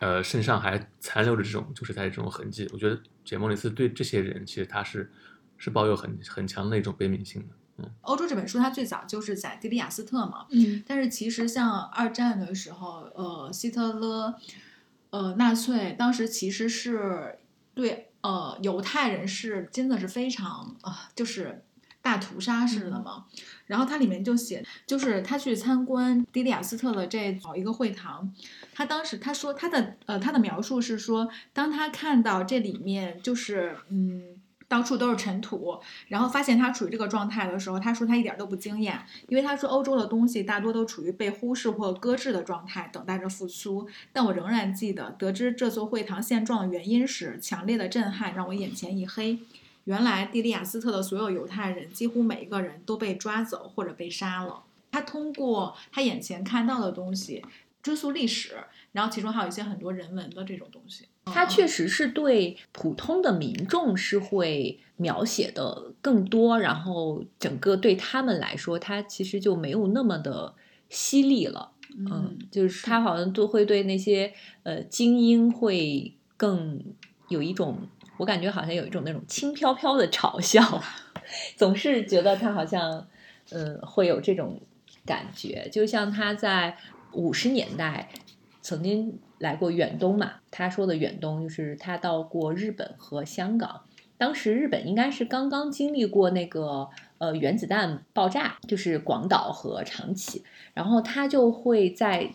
[0.00, 2.68] 呃身上还残留着这种就是在这种痕迹。
[2.72, 5.08] 我觉得简莫里斯对这些人其实他是
[5.56, 7.54] 是抱有很很强的一种悲悯性的。
[8.00, 14.34] 欧洲这本书它最早就是在迪里亚斯特嘛，嗯，但是其实像二战的时候，呃，希特勒，
[15.10, 17.38] 呃，纳粹当时其实是
[17.74, 21.62] 对呃犹太人是真的是非常啊，就是
[22.02, 23.26] 大屠杀式的嘛。
[23.66, 28.32] 然后它里面就写，就是他去参观迪里亚斯特的这一个会堂，
[28.72, 34.37] 他当时他说他的呃他的描述是说，当他看到这里面就是嗯。
[34.68, 43.88] 到处都是尘土，然后发现他处于这个状态的时候，他说他一点都不惊讶，因为他说欧洲的东西大多都处于被忽视或搁置的状态，等待着复苏。
[44.12, 49.38] 但我仍然记得，得知这座会堂现状的原因时，强烈的震撼让我眼前一黑。
[49.84, 54.62] 原来蒂利亚斯特的所有犹太人，几乎每一个人都被抓走或者被杀了。
[54.90, 57.42] 他通过他眼前看到的东西
[57.82, 58.56] 追溯历史，
[58.92, 61.06] 然后其中还有一些很多人文的这种东西。
[61.32, 70.54] 他确实是对普通的民众是会描写的更多，然后整个对他们来说，他其实就没有那么的
[70.88, 71.72] 犀利了。
[71.96, 76.82] 嗯，就是他好像都会对那些呃精英会更
[77.28, 77.78] 有一种，
[78.18, 80.82] 我感觉好像有一种那种轻飘飘的嘲笑，
[81.56, 83.06] 总是觉得他好像
[83.50, 84.60] 嗯会有这种
[85.06, 86.76] 感觉，就像他在
[87.12, 88.10] 五十年代
[88.60, 89.18] 曾经。
[89.38, 93.82] 来过远东嘛，他说的远东就是他到过日本和香港。
[94.16, 100.42] 当时日本应该是刚刚经历过那个呃原子弹爆炸，就是广岛和长崎，
[100.74, 102.28] 然后他就会在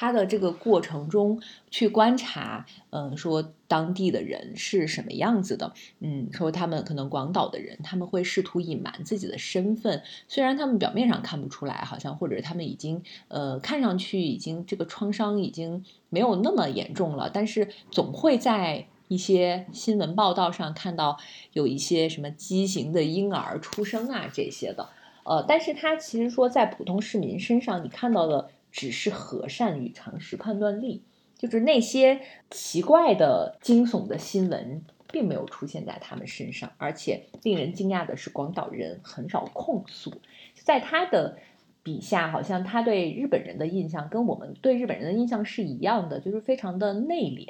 [0.00, 18.86] 他的这个过程中去观察，嗯，说当地的人是什么样子的，嗯，说他们可能广岛的人他们会试图隐瞒自己的身份，虽然他们表面上看不出来，好像或者他们已经呃看上去已经这个创伤已经没有那么严重了，但是总会在。
[19.08, 21.16] 一些新闻报道上看到
[21.54, 24.86] 有一些什么畸形的婴儿出生啊这些的，
[25.24, 31.02] 呃，但是他其实说在普通市民身上，你看到的只是和善与常识判断力，
[31.36, 40.20] 就是那些奇怪的惊悚的新闻并没有出现在他们身上，而且令人惊讶的是，广岛人很少控诉，
[40.54, 41.38] 在他的
[41.82, 47.48] 笔下，好像他对日本人的印象跟我们对日本人的印象是一样的，就是非常的内敛，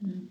[0.00, 0.28] 嗯。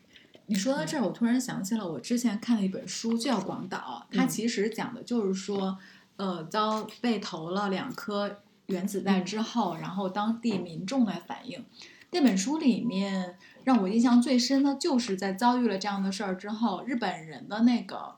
[0.48, 5.78] 你说到这儿，我突然想起了我之前看了一本书，叫《广岛》，它其实讲的就是说，
[6.18, 11.64] 呃，遭被投了两颗原子弹之后，然后当地民众来反映。
[12.12, 18.16] 那本书里面让我印象最深的就是在遭遇了这样的事儿之后，日本人的那个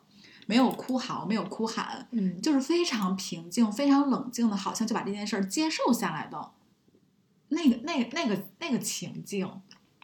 [0.48, 6.52] 没有哭嚎，没有哭喊，嗯，就是非常平静、非常冷静的，好像就把这件事儿接受下来的，
[7.50, 9.50] 那个、那、个那个、那个情境。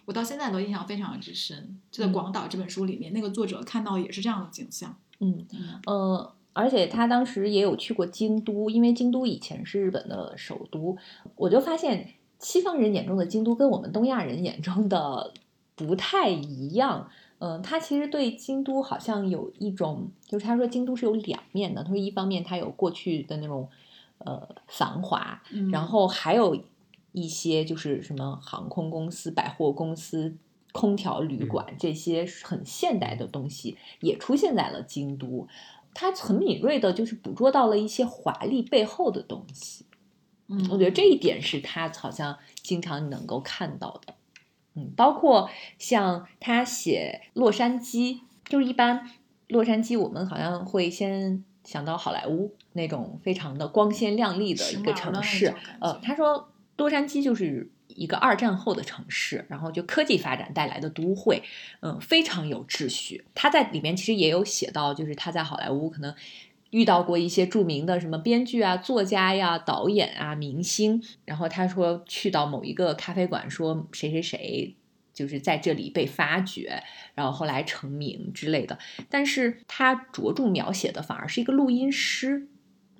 [0.06, 4.96] 我到现在都印象非常之深，就在《广岛》这本书里面，那个作者看到也是这样的景象。
[5.20, 5.46] 嗯，
[5.86, 10.98] 呃，而且他当时也有去过京都，因为京都以前是日本的首都。
[11.36, 15.34] 我就发现西方人眼中的京都跟我们东亚人眼中的
[15.76, 17.10] 不太一样。
[17.40, 21.84] 嗯，他其实对京都好像有一种，就是他说京都是有两面的。
[21.84, 23.70] 他说一方面它有过去的那种
[24.20, 26.58] 呃繁华，然后还有。
[27.12, 30.38] 一些就是什么航空公司、百货公司、
[30.72, 35.48] 空调旅馆这些很现代的东西也出现在了京都，
[36.00, 39.86] 他很敏锐的，就是捕捉到了一些华丽背后的东西。
[40.48, 44.16] 嗯，我觉得这一点是他好像经常能够看到的。
[44.76, 49.10] 嗯，包括像他写洛杉矶，就是一般
[49.50, 55.54] 洛杉矶我们好像会先想到好莱坞那种非常的光鲜亮丽的一个城市。
[55.82, 56.50] 呃，他说。
[56.80, 61.44] 洛杉矶就是一个二战后的城市，然后就科技发展带来的都会，
[61.82, 63.26] 嗯，非常有秩序。
[63.36, 66.16] 他在里面其实也有写到，就是他在好莱坞可能
[66.70, 71.04] 遇到过一些著名的什么编剧啊、作家呀、导演啊、明星。
[71.26, 74.74] 然后他说去到某一个咖啡馆，说谁谁谁
[75.14, 76.82] 就是在这里被发掘，
[77.16, 78.80] 然后后来成名之类的。
[79.10, 82.48] 但是他着重描写的反而是一个录音师，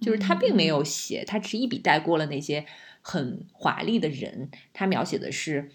[0.02, 2.66] 就是他并没有写，他只是一笔带过了那些。
[3.02, 5.70] 很华丽的人，他描写的是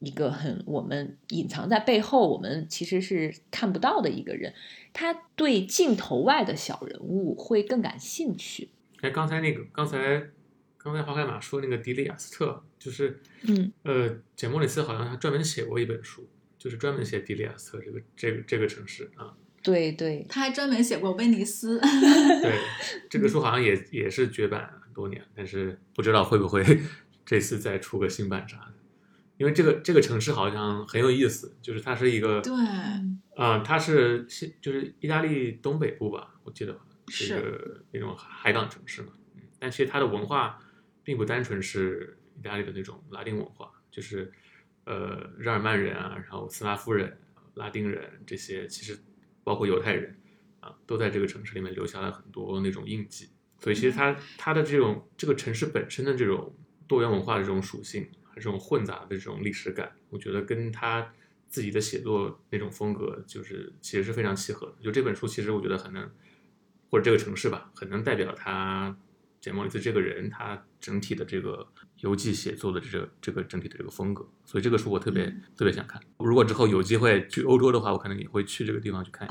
[0.00, 4.52] 一个很我们隐藏在背后，我们其实是看不到的一个人。
[4.92, 8.68] 他对镜头外的小人物会更感兴趣。
[9.00, 10.30] 哎，刚才那个，刚才
[10.78, 19.34] 刚才华凯马说那个迪里亚斯特，就是嗯呃，简莫里斯好像还专门写过一本书，就是专门写迪里亚斯特这个这个这个城市啊。
[19.62, 21.80] 对对，他还专门写过威尼斯。
[21.80, 22.58] 对，
[23.08, 24.70] 这个书好像也 也是绝版。
[24.94, 26.64] 多年，但是不知道会不会
[27.26, 28.74] 这次再出个新版啥的，
[29.36, 32.54] 因为这个这个城市好像很有意思，就是它是一个对，
[33.36, 36.78] 啊，它是是就是意大利东北部吧，我记得
[37.08, 40.58] 是一个那种海港城市嘛，嗯，但其实它的文化
[41.02, 44.32] 并不单纯是意大利的那种拉丁文化，就是
[44.84, 47.18] 呃日耳曼人啊，然后斯拉夫人、
[47.54, 48.98] 拉丁人这些，其实
[49.42, 50.16] 包括犹太人
[50.60, 53.28] 啊，都在这个城市里面留下了很多那种印记。
[53.64, 56.54] 所以其实它它的这种这个城市本身的这种
[56.86, 61.10] 多元文化的这种属性，这种混杂的这种历史感，我觉得跟他
[61.48, 64.74] 自己的写作那种风格，就是其实是非常契合的。
[64.82, 66.10] 就这本书，其实我觉得很能，
[66.90, 68.94] 或者这个城市吧，很能代表他
[69.44, 71.66] 简·莫里斯这个人，他整体的这个
[72.00, 74.26] 游记写作的这个这个整体的这个风格。
[74.46, 76.00] 所以这个书我特别特别想看。
[76.16, 79.28] 如果之后有机会去欧洲的话，我可能也会去这个地方去看。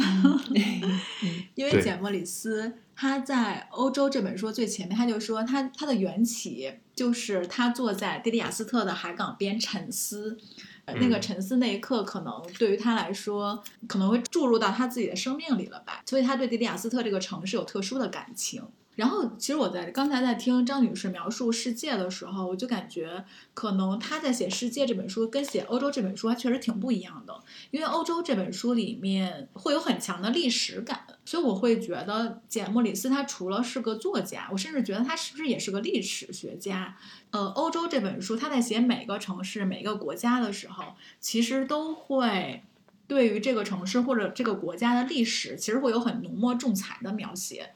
[1.56, 2.74] 因为简·莫里斯。
[2.96, 10.38] 他在欧洲这本书最前面，他就说他他的缘起就是他坐在迪迪亚斯特的海港边沉思，
[10.86, 16.04] 那个沉思那一刻，可能对于他来说，可能会注入到他自己的生命里了吧。
[16.06, 18.64] 所以他对迪迪亚斯特这个城市有特殊的感情。
[18.96, 23.26] 然后，其实我在刚才在听张女士描述世界的时候，我就感觉
[23.56, 27.34] 可能她在写《世界》这本书跟写欧洲这本书还确实挺不一样的。
[27.72, 36.96] 因为欧洲这本书里面会有很强的历史感，所以我会觉得简·莫里斯他除了是个作家，我甚至觉得他是不是也是个历史学家？
[37.32, 42.62] 呃，欧洲这本书他在写每个城市、每个国家的时候，其实都会
[43.08, 47.74] 对于这个城市或者这个国家的历史，其实会有很浓墨重彩的描写。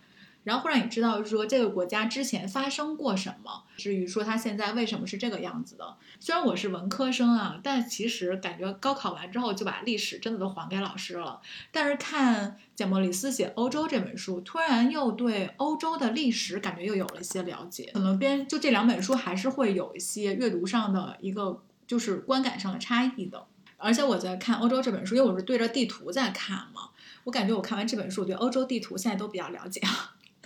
[0.47, 5.97] 然后会让你知道说这个国家之前发生过什么，至于说它现在为什么是这个样子的。
[6.21, 11.41] 虽然我是文科生啊，但其实感觉高考完之后就把历史真的都还给老师了。
[11.69, 17.91] 但是看简·莫里斯写《欧洲》这本书，突然又对欧洲的历史感觉又有了一些了解。
[17.93, 23.45] 可能边就这两本书还是会有一些阅读上的一个就是观感上的差异的。
[23.75, 26.89] 而且我在看《欧洲》这本书，因为我是对着地图在看嘛，
[27.25, 29.81] 我感觉我看完这本书，对欧洲地图现在都比较了解。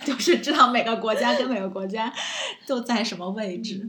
[0.04, 2.12] 就是知道每个国家跟每个国家
[2.66, 3.86] 都在什么位置，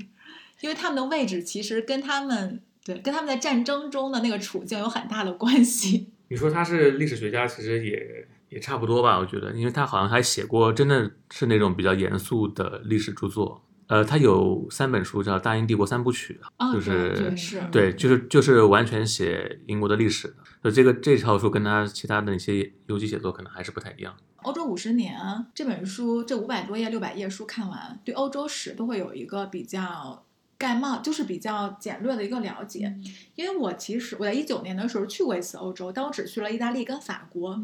[0.62, 6.10] 因为他们的位置其实跟他们对跟他们在战争中的那个处境有很大的关系。
[6.30, 13.62] 你说他是历史学家，其实也也差不多吧，我觉得，因为他好像还写过真的是那种比较严肃的历史著作。
[13.88, 16.40] 呃，他有三本书叫《大英帝国三部曲》，
[16.74, 20.36] 就是是对，就是就是完全写英国的历史的。
[20.64, 24.16] 就这个这套书跟他其他的那些游记写作可能还是不太一样。
[24.44, 25.20] 欧洲五十年
[25.54, 30.24] 这本书，这五百多页、六百页书看完，对欧洲史都会有一个比较
[30.58, 32.96] 概貌，就是比较简略的一个了解。
[33.36, 37.60] 因为我其实我在一九年的时候去过一次欧洲，但我只去了意大利跟法国。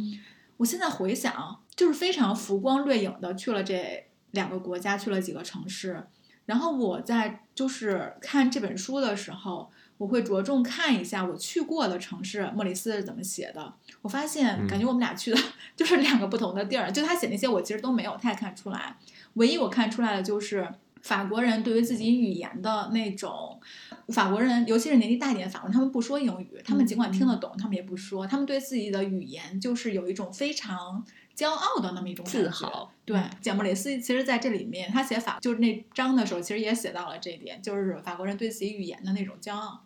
[0.57, 6.07] 我现在回想，就是非常浮光掠影的去了这两个国家，去了几个城市。
[6.45, 9.71] 然后我在就是看这本书的时候。
[9.99, 13.73] 我会着重看一下我去过的城市，莫里斯是怎么写的。
[14.01, 15.37] 我发现，感觉我们俩去的
[15.75, 16.89] 就是两个不同的地儿。
[16.89, 18.95] 就他写那些，我其实都没有太看出来。
[19.33, 20.65] 唯一我看出来的就是
[21.01, 23.59] 法国人对于自己语言的那种，
[24.09, 28.25] 法国人尤其是年纪大一点法国人，他们不说英语，他们尽管听得懂，他们也不说。
[28.27, 31.05] 他们对自己的语言就是有一种非常。
[31.35, 39.79] 骄傲的那么一种自豪，对，简·莫里斯其实在这里面，他写法就是那章的时候，其实也写到了这一点，就是法国人对自己语言的那种骄傲，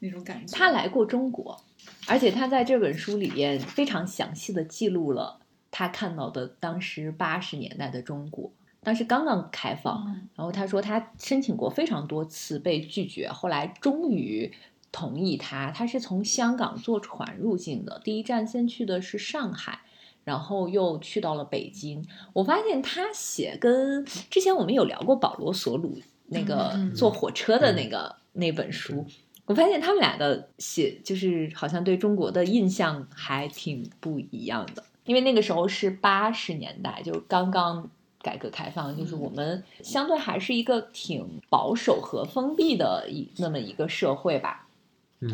[0.00, 0.56] 那种感觉。
[0.56, 1.62] 他来过中国，
[2.08, 5.38] 而且他在这本书里边非常详细的记录了
[5.70, 8.50] 他看到的当时八十年代的中国，
[8.86, 10.06] 当时刚刚开放，
[10.36, 14.52] 然后他说他申请过非常多次被拒绝，后来终于
[14.92, 15.72] 同意他。
[15.72, 19.80] 他是从香港坐船入境的，第一站先去的是上海。
[20.22, 29.06] 然后又去到了北京，我发现他写跟之前我们有聊过保罗·索鲁那个坐火车的那个那本书，
[29.44, 37.88] 我发现他们俩的写就是好像对中国的印象还挺不一样的，因为那个时候是八十年代，就刚刚
[38.26, 44.66] 改革开放，就是我们相对还是一个挺保守和封闭的一那么一个社会吧。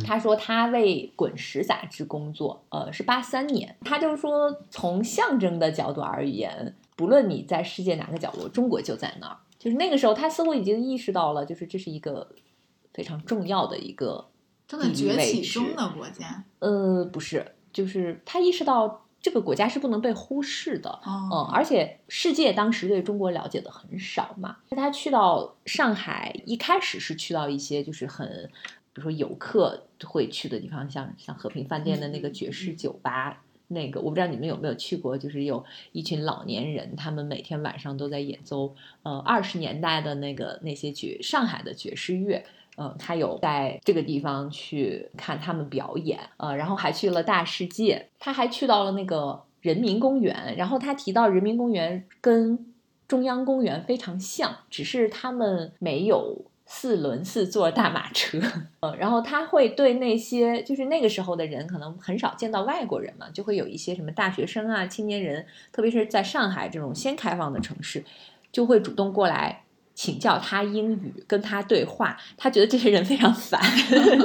[0.07, 3.74] 他说他为《滚石》杂志工作，呃，是八三年。
[3.82, 9.36] 他就说，从象征的角度而言，不论你在世界哪个角落，中国就在那儿。
[9.59, 12.28] 就是那个时候，他似乎已经意识到了，就是这是一个
[12.93, 14.28] 非常重要的一个
[14.68, 16.45] 正在崛起中的国家。
[16.61, 21.01] 呃，不是，就是他意识到这个国家是不能被忽视的。
[21.07, 24.57] 嗯，而且世界当时对中国了解的很少嘛。
[24.70, 28.51] 他去到上海，一开始是去到一些就是很。
[28.95, 42.45] 比如说游客会去的地方，像像和平饭店的那个爵士酒吧，那个我不知道你们有没有去过，就是有一群老年人，他们每天晚上都在演奏呃二十年代的那个那些爵上海的爵士乐，
[42.77, 52.73] 嗯，他有在这个地方去看他们表演，呃，然后还去了大世界，他还去到了那个人民公园，然后他提到人民公园跟
[53.07, 56.47] 中央公园非常像，只是他们没有。
[56.64, 58.41] 四轮四座大马车，
[58.81, 68.03] 嗯，然后他会对那些就是那个时候的人，可能很少见到外国人嘛，就会有一些什么大学生啊、青年人，特别是在上海这种先开放的城市，
[68.51, 69.64] 就会主动过来
[70.03, 72.16] 请教他英语，跟他对话。
[72.36, 73.61] 他觉得这些人非常烦，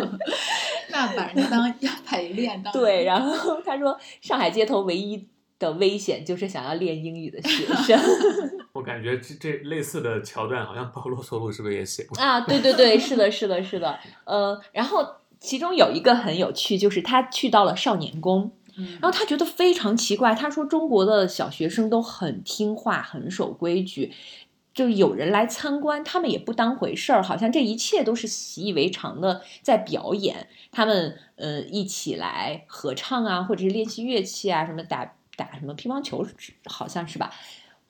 [0.89, 1.71] 那把人家当
[2.03, 3.03] 陪练当对。
[3.03, 5.28] 然后他说，上海街头唯一。
[5.59, 7.99] 的危险就是想要练英语的学生。
[8.73, 12.41] 我感觉这这类似的桥段，好像保罗·索鲁是不是也写过啊？
[12.41, 13.97] 对对对，是的，是的，是的。
[14.25, 15.03] 呃，然后
[15.39, 18.51] 其中有一个很有趣，就是他去到了少年宫，
[19.01, 20.36] 然后他觉得非常奇怪。
[20.36, 24.13] 他说中国的小学生都很听话，很守规矩，
[24.78, 30.47] 就有人来参观，他们也不当回事儿，好像这一切都是习以为常的，在表演。
[30.71, 35.15] 他们呃一起来合唱啊，或者是练习乐器啊，什么打。
[35.38, 36.25] 打什么乒乓球
[36.65, 37.32] 好像是吧？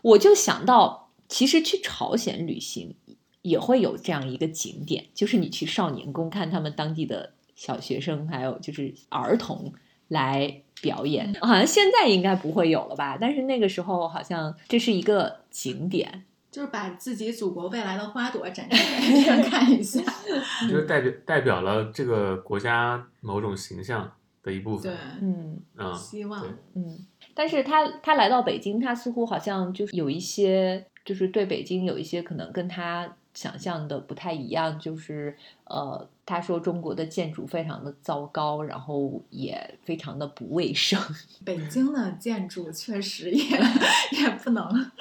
[0.01, 2.93] 我就想到其实去朝鲜旅行
[3.41, 9.71] 也会有这样一个景点，就是你去少年宫看他们当地的小学生，还有就是儿童
[10.09, 11.33] 来表演。
[11.39, 13.17] 好像现在应该不会有了吧？
[13.17, 16.25] 但是那个时候好像这是一个景点。
[16.50, 20.02] 就是把自己祖国未来的花朵展示给人看一下，
[20.70, 24.91] 就是代表代表了这个国家某种形象的一部分。
[24.91, 26.43] 对，嗯嗯，希望
[26.74, 26.98] 嗯，
[27.34, 35.36] 但是他他来到北京，他似乎好像就是有一些，就是对北京有一些可能跟他想象的不太一样，就是
[35.66, 41.00] 呃，他说中国的建筑非常的糟糕，然后也非常的不卫生。
[41.45, 43.43] 北京的建筑确实也
[44.24, 44.91] 也不能，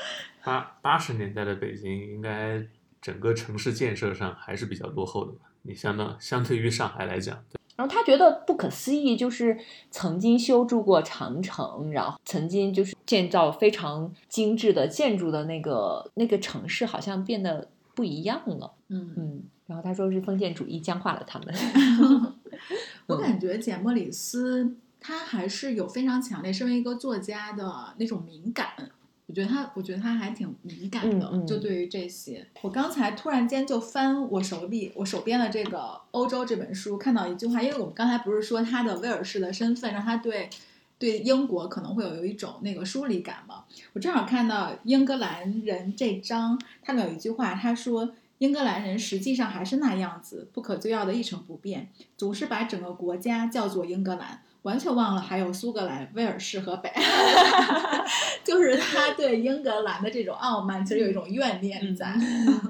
[0.46, 2.64] 八八十年代的北京，应该
[3.02, 5.40] 整个城市建设上还是比较落后的吧？
[5.62, 9.58] 你相当相对于上海来讲，对然后他觉得不可思议，就是
[9.90, 18.72] 曾经修筑过长城，然后曾经就是建造非常精致的建筑的那个那个城市，好像变得不一样了。
[18.86, 19.12] 嗯。
[19.16, 21.52] 嗯，然后他说是封建主义僵化了他们。
[23.08, 28.68] 我感觉简·莫里斯他还是有非常强烈身为一个作家的那种敏感。
[29.26, 32.46] 我觉得他，我觉得他还挺敏感的，嗯嗯就对于这些。
[32.62, 35.78] 我刚才突然间就翻我手里我手边的这个
[36.12, 40.48] 《欧洲》这本书，看到一句话，因为我们刚才不是说他的威尔士的身份让他对
[40.98, 43.64] 对英国可能会有有一种那个疏离感嘛。
[43.94, 48.14] 我正好看到英格兰人这章，他们有一句话，他说。
[48.38, 57.34] 英格兰人实际上还是那样子，不可救药的一成不变，总是把整个国家叫做英格兰，完全忘了还有苏格兰、威尔士和北爱尔
[57.92, 58.06] 兰。
[58.42, 62.12] 就是他对英格兰的这种傲慢，其实有一种怨念在。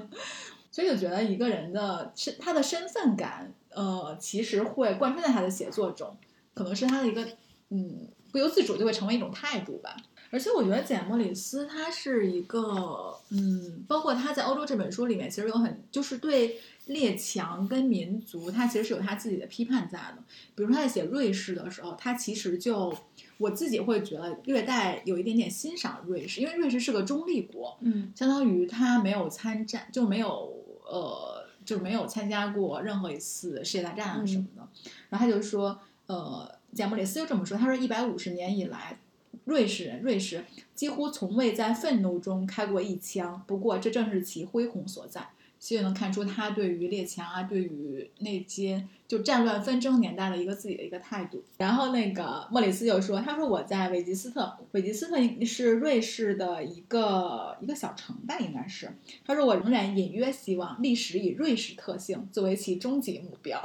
[0.71, 6.15] 所以我觉得一个人的身，他的身份感，呃，其实会贯穿在他的写作中，
[6.53, 7.27] 可能是他的一个，
[7.69, 9.97] 嗯，不由自主就会成为一种态度吧。
[10.29, 20.17] 而且我觉得简·莫里斯他是一个，嗯，包括他在《欧洲》这本书里面，其实有很就是对列强跟民族，他其实是有他自己的批判在的。
[20.53, 22.93] 比如说他在写瑞士的时候，他其实就
[23.37, 30.53] 我自己会觉得略带有一点点欣赏瑞士，因为瑞士是个中立国，嗯相当于他没有参战，就没有
[30.85, 34.67] 呃，就没有参加过任何一次世界大战啊什么的。
[35.09, 38.99] 然后他就说，呃，简·莫里斯就这么说，他说一百五十年以来。
[39.47, 40.43] 瑞士人，瑞士
[40.75, 45.29] 几乎从未在愤怒中开过一枪，不过这正是其恢宏所在。
[45.59, 51.43] 所以能看出他对于列强啊，对于那些就战乱纷争年代的一个自己的一个态度。
[51.57, 58.87] 然后那个莫里斯就说：“他说我在韦吉斯特，韦吉斯特是瑞士的一个一个小城吧，应该是。
[59.25, 63.59] 他说我仍然隐约希望历史以瑞士特性作为其终极目标。”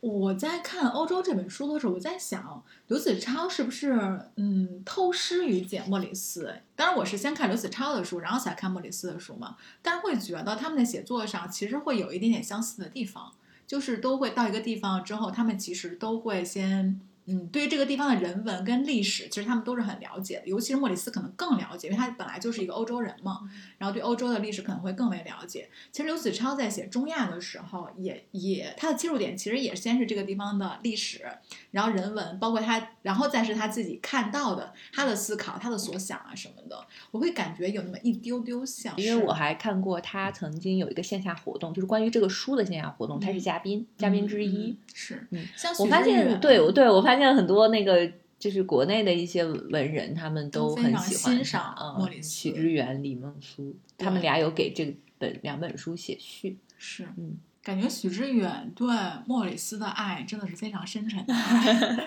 [0.00, 3.92] 我在看《欧洲》这本书的时候，我在想刘子超是不是
[4.36, 6.52] 嗯偷师于简·莫里斯？
[6.74, 9.56] 当然，我是先看刘子超的书，然后才看莫里斯的书嘛。
[9.80, 13.32] 但是会觉得他们的写作上其实会有一点点相似的地方，
[13.66, 17.00] 就是都会到一个地方之后，他们其实都会先。
[17.28, 23.40] 嗯，对于这个地方的人文跟历史，其实他们都是很了解的，尤其是莫里斯可能更了解，因为他本来就是一个欧洲人嘛，
[23.76, 25.68] 然后对欧洲的历史可能会更为了解。
[25.92, 31.20] 其实刘子超在写中亚的时候，也也他的切入点其实也先是这个地方的历史，
[31.72, 38.96] 然后人文，包括他，然后再是他自己看到的他的思考、他的所想啊什么的，我会感觉有那么一丢丢像。
[38.96, 44.70] 因为我还看过他曾经有一个线下活动，就是关于这个书的线下活动，他是嘉宾，嘉宾之一。
[44.70, 56.56] 嗯是，嗯，像我发现，对，我对我发现很多那个就是国内的一些文人，他们都非常很喜欢欣赏莫里斯许知远、李梦苏，他们俩有给这本两本书写序。
[56.76, 58.86] 是，嗯，感觉许知远对
[59.26, 62.06] 莫里斯的爱真的是非常深沉的爱。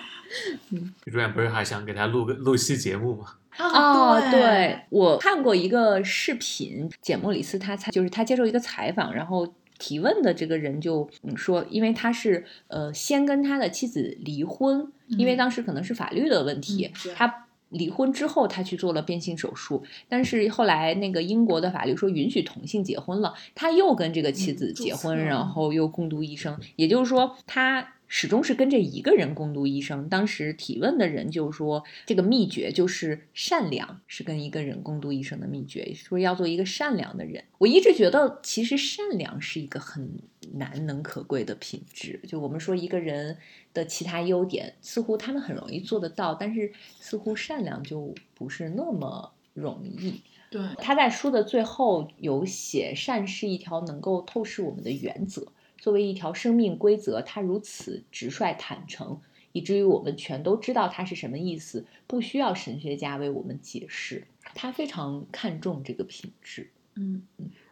[1.04, 3.34] 许志远不是还想给他录个录期节目吗？
[3.58, 9.46] 哦，对对，我看过一个视频，简·莫里斯他采就是他接受一个采访，然后
[9.82, 15.38] 提问的这个人就嗯说，因为他是呃先跟他的妻子离婚，因为嗯。
[15.38, 17.46] 当时可能是法律的问题，嗯他。
[17.72, 30.06] 离婚之后，他去做了变性手术，但是后来那个英国的法律说允许同性结婚了，他又跟这个妻子结婚，册然后又共度一生，也就是说，他始终是跟这一个人共度一生。
[30.06, 37.42] 当时提问的人就说，这个秘诀就是善良，是跟一个人共度一生的秘诀，说要做一个善良的人。
[37.56, 40.10] 我一直觉得，其实善良是一个很
[40.52, 42.20] 难能可贵的品质。
[42.28, 43.38] 就我们说一个人
[43.72, 50.20] 的其他优点，似乎他们很容易做得到，但是似乎善良就不是那么容易。
[50.50, 55.46] 对，他在书的最后有写，善是一条能够透视我们的原则，
[55.82, 59.20] 作为一条生命规则，它如此直率坦诚，
[59.50, 64.24] 以至于我们全都知道它是什么意思，不需要神学家为我们解释。
[64.54, 66.70] 他非常看重这个品质。
[66.94, 67.24] 嗯，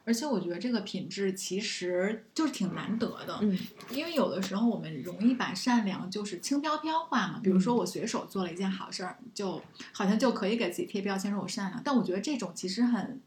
[0.04, 3.56] 而且我觉得这个品质其实就是挺难得的，嗯
[3.92, 13.20] 因为有的时候我们容易把善良就是轻飘飘化嘛，比如说我随手做了一件好事儿，就好像就可以给自己贴标签说我善良，但我觉得这种其实很。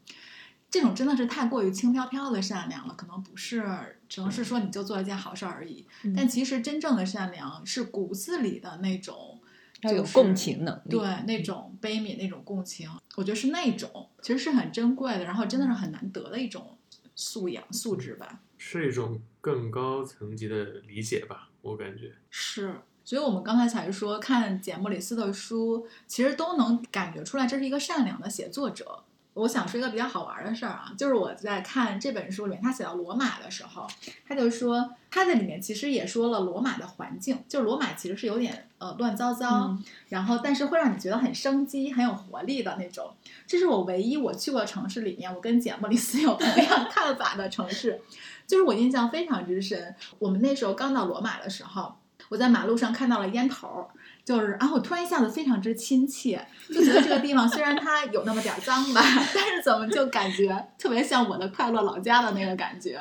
[0.74, 3.62] 这种真的是太过于轻飘飘的善良了，可能不是，
[4.08, 5.86] 只能是说你就做了一件好事儿而已。
[6.02, 9.40] 嗯但其实真正的善良是骨子里的那种，
[9.82, 10.90] 要有就共情能力。
[10.90, 16.76] 对那种悲悯、那种共情，我觉得是那种，其实是很珍贵的，然后真的是很难得的一种
[17.14, 18.40] 素养素质吧。
[18.58, 22.14] 是一种更高层级的理解吧，我感觉。
[22.30, 29.04] 是，所以我们刚才才说，看简·莫里斯的书，其实都能感觉出来这是一个善良的写作者。
[29.34, 33.86] 我想说一个比较好玩的事儿啊，就是我在看这本书里面，他写到罗马的时候，
[34.26, 43.12] 他就说他在里面其实也说了罗马的环境，就是罗马其实是有点呃乱糟糟，嗯然后但是会让你觉得很生机、很有活力的那种。
[43.46, 48.00] 这是我唯一我去过城市里面，我跟简·莫里斯有同样 看法的城市，
[48.46, 49.94] 就是我印象非常之深。
[50.20, 51.92] 我们那时候刚到罗马的时候，
[52.28, 53.86] 我在马路上看到了烟头儿，
[54.24, 59.02] 就是，然后我突然一下子非常之亲切，就觉得这个地方虽然它有那么点儿脏吧，
[59.34, 62.98] 但是怎么就感觉特别像我的快乐老家的那个感觉，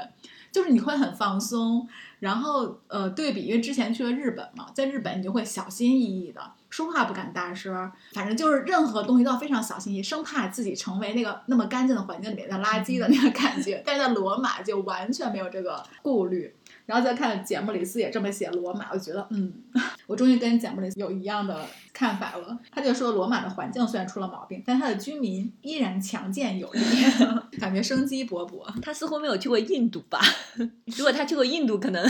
[0.52, 1.88] 就是你会很放松。
[2.20, 13.84] 然后呃，对比，因为之前去了日本嘛，在日本你就会小心翼翼的，说话不敢大声，反正就是任何东西都要非常小心翼翼，生怕自己成为那个那么干净的环境里面的垃圾的那个感觉。
[13.86, 16.56] 但是在罗马就完全没有这个顾虑。
[16.86, 19.54] 然后再看简·莫里斯也这么写罗马，我觉得，嗯，
[20.08, 22.60] 我终于跟简·莫里斯有一样的看法了。
[22.72, 26.82] 他就说，罗马的环境虽然出了毛病，但它的居民依然强健有力，
[27.60, 28.66] 感觉生机勃勃。
[28.82, 30.20] 他似乎没有去过印度吧？
[30.98, 32.06] 如果他去过印度，可能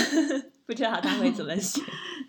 [0.66, 1.82] 不知道他会怎么写。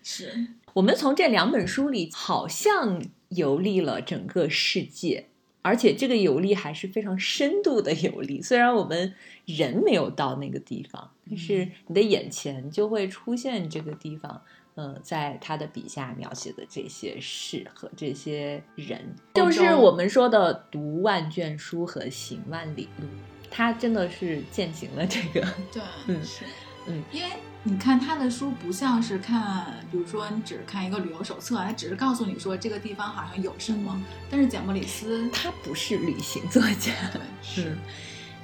[0.03, 5.28] 是，我们从这两本书里好像游历了整个世界，
[5.65, 8.41] 而且这个游历还是非常深度的游历。
[8.45, 9.15] 虽然我们
[9.47, 14.43] 人没有到那个地方，但是你的眼前就会出现这个地方。
[14.77, 23.07] 呃，在他的笔下描写的这些事和这些人，就是我们说的读万卷书和行万里路。
[23.49, 26.45] 他真的是践行了这个，对， 嗯是，
[26.89, 27.31] 嗯，因为
[27.67, 33.99] 你看他的书不像是看，比如说你只是看一个旅游手册，他只是告诉你说这个地方好像有什么，
[34.31, 36.93] 但是简·莫里斯，他不是旅行作家。
[37.11, 37.79] 对， 是嗯，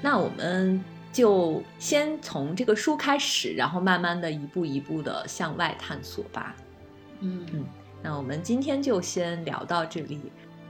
[0.00, 6.56] 那我们就先从这个书开始，然后慢慢的一步一步的向外探索吧。
[7.20, 7.66] 嗯嗯
[8.02, 10.18] 那我们今天就先聊到这里，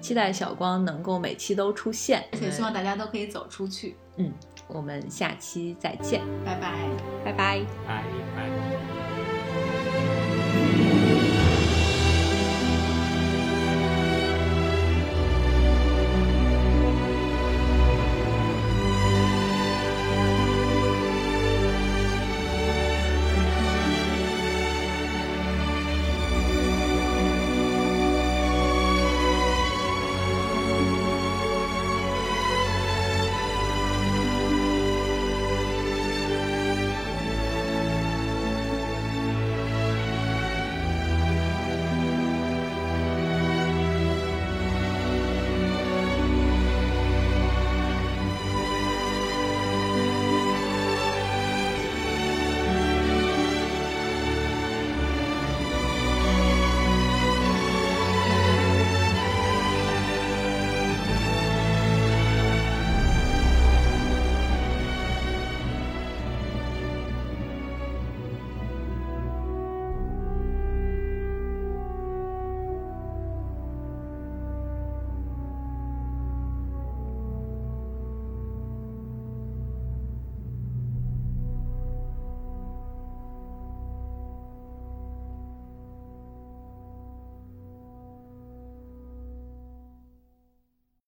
[0.01, 3.95] 期待小光能够每期都出现，也希望大家都可以走出去。
[4.17, 4.33] 嗯，
[4.73, 6.89] 我们下期再见，拜拜。
[7.25, 7.61] 拜拜。
[7.87, 8.05] 拜
[8.37, 9.00] 拜。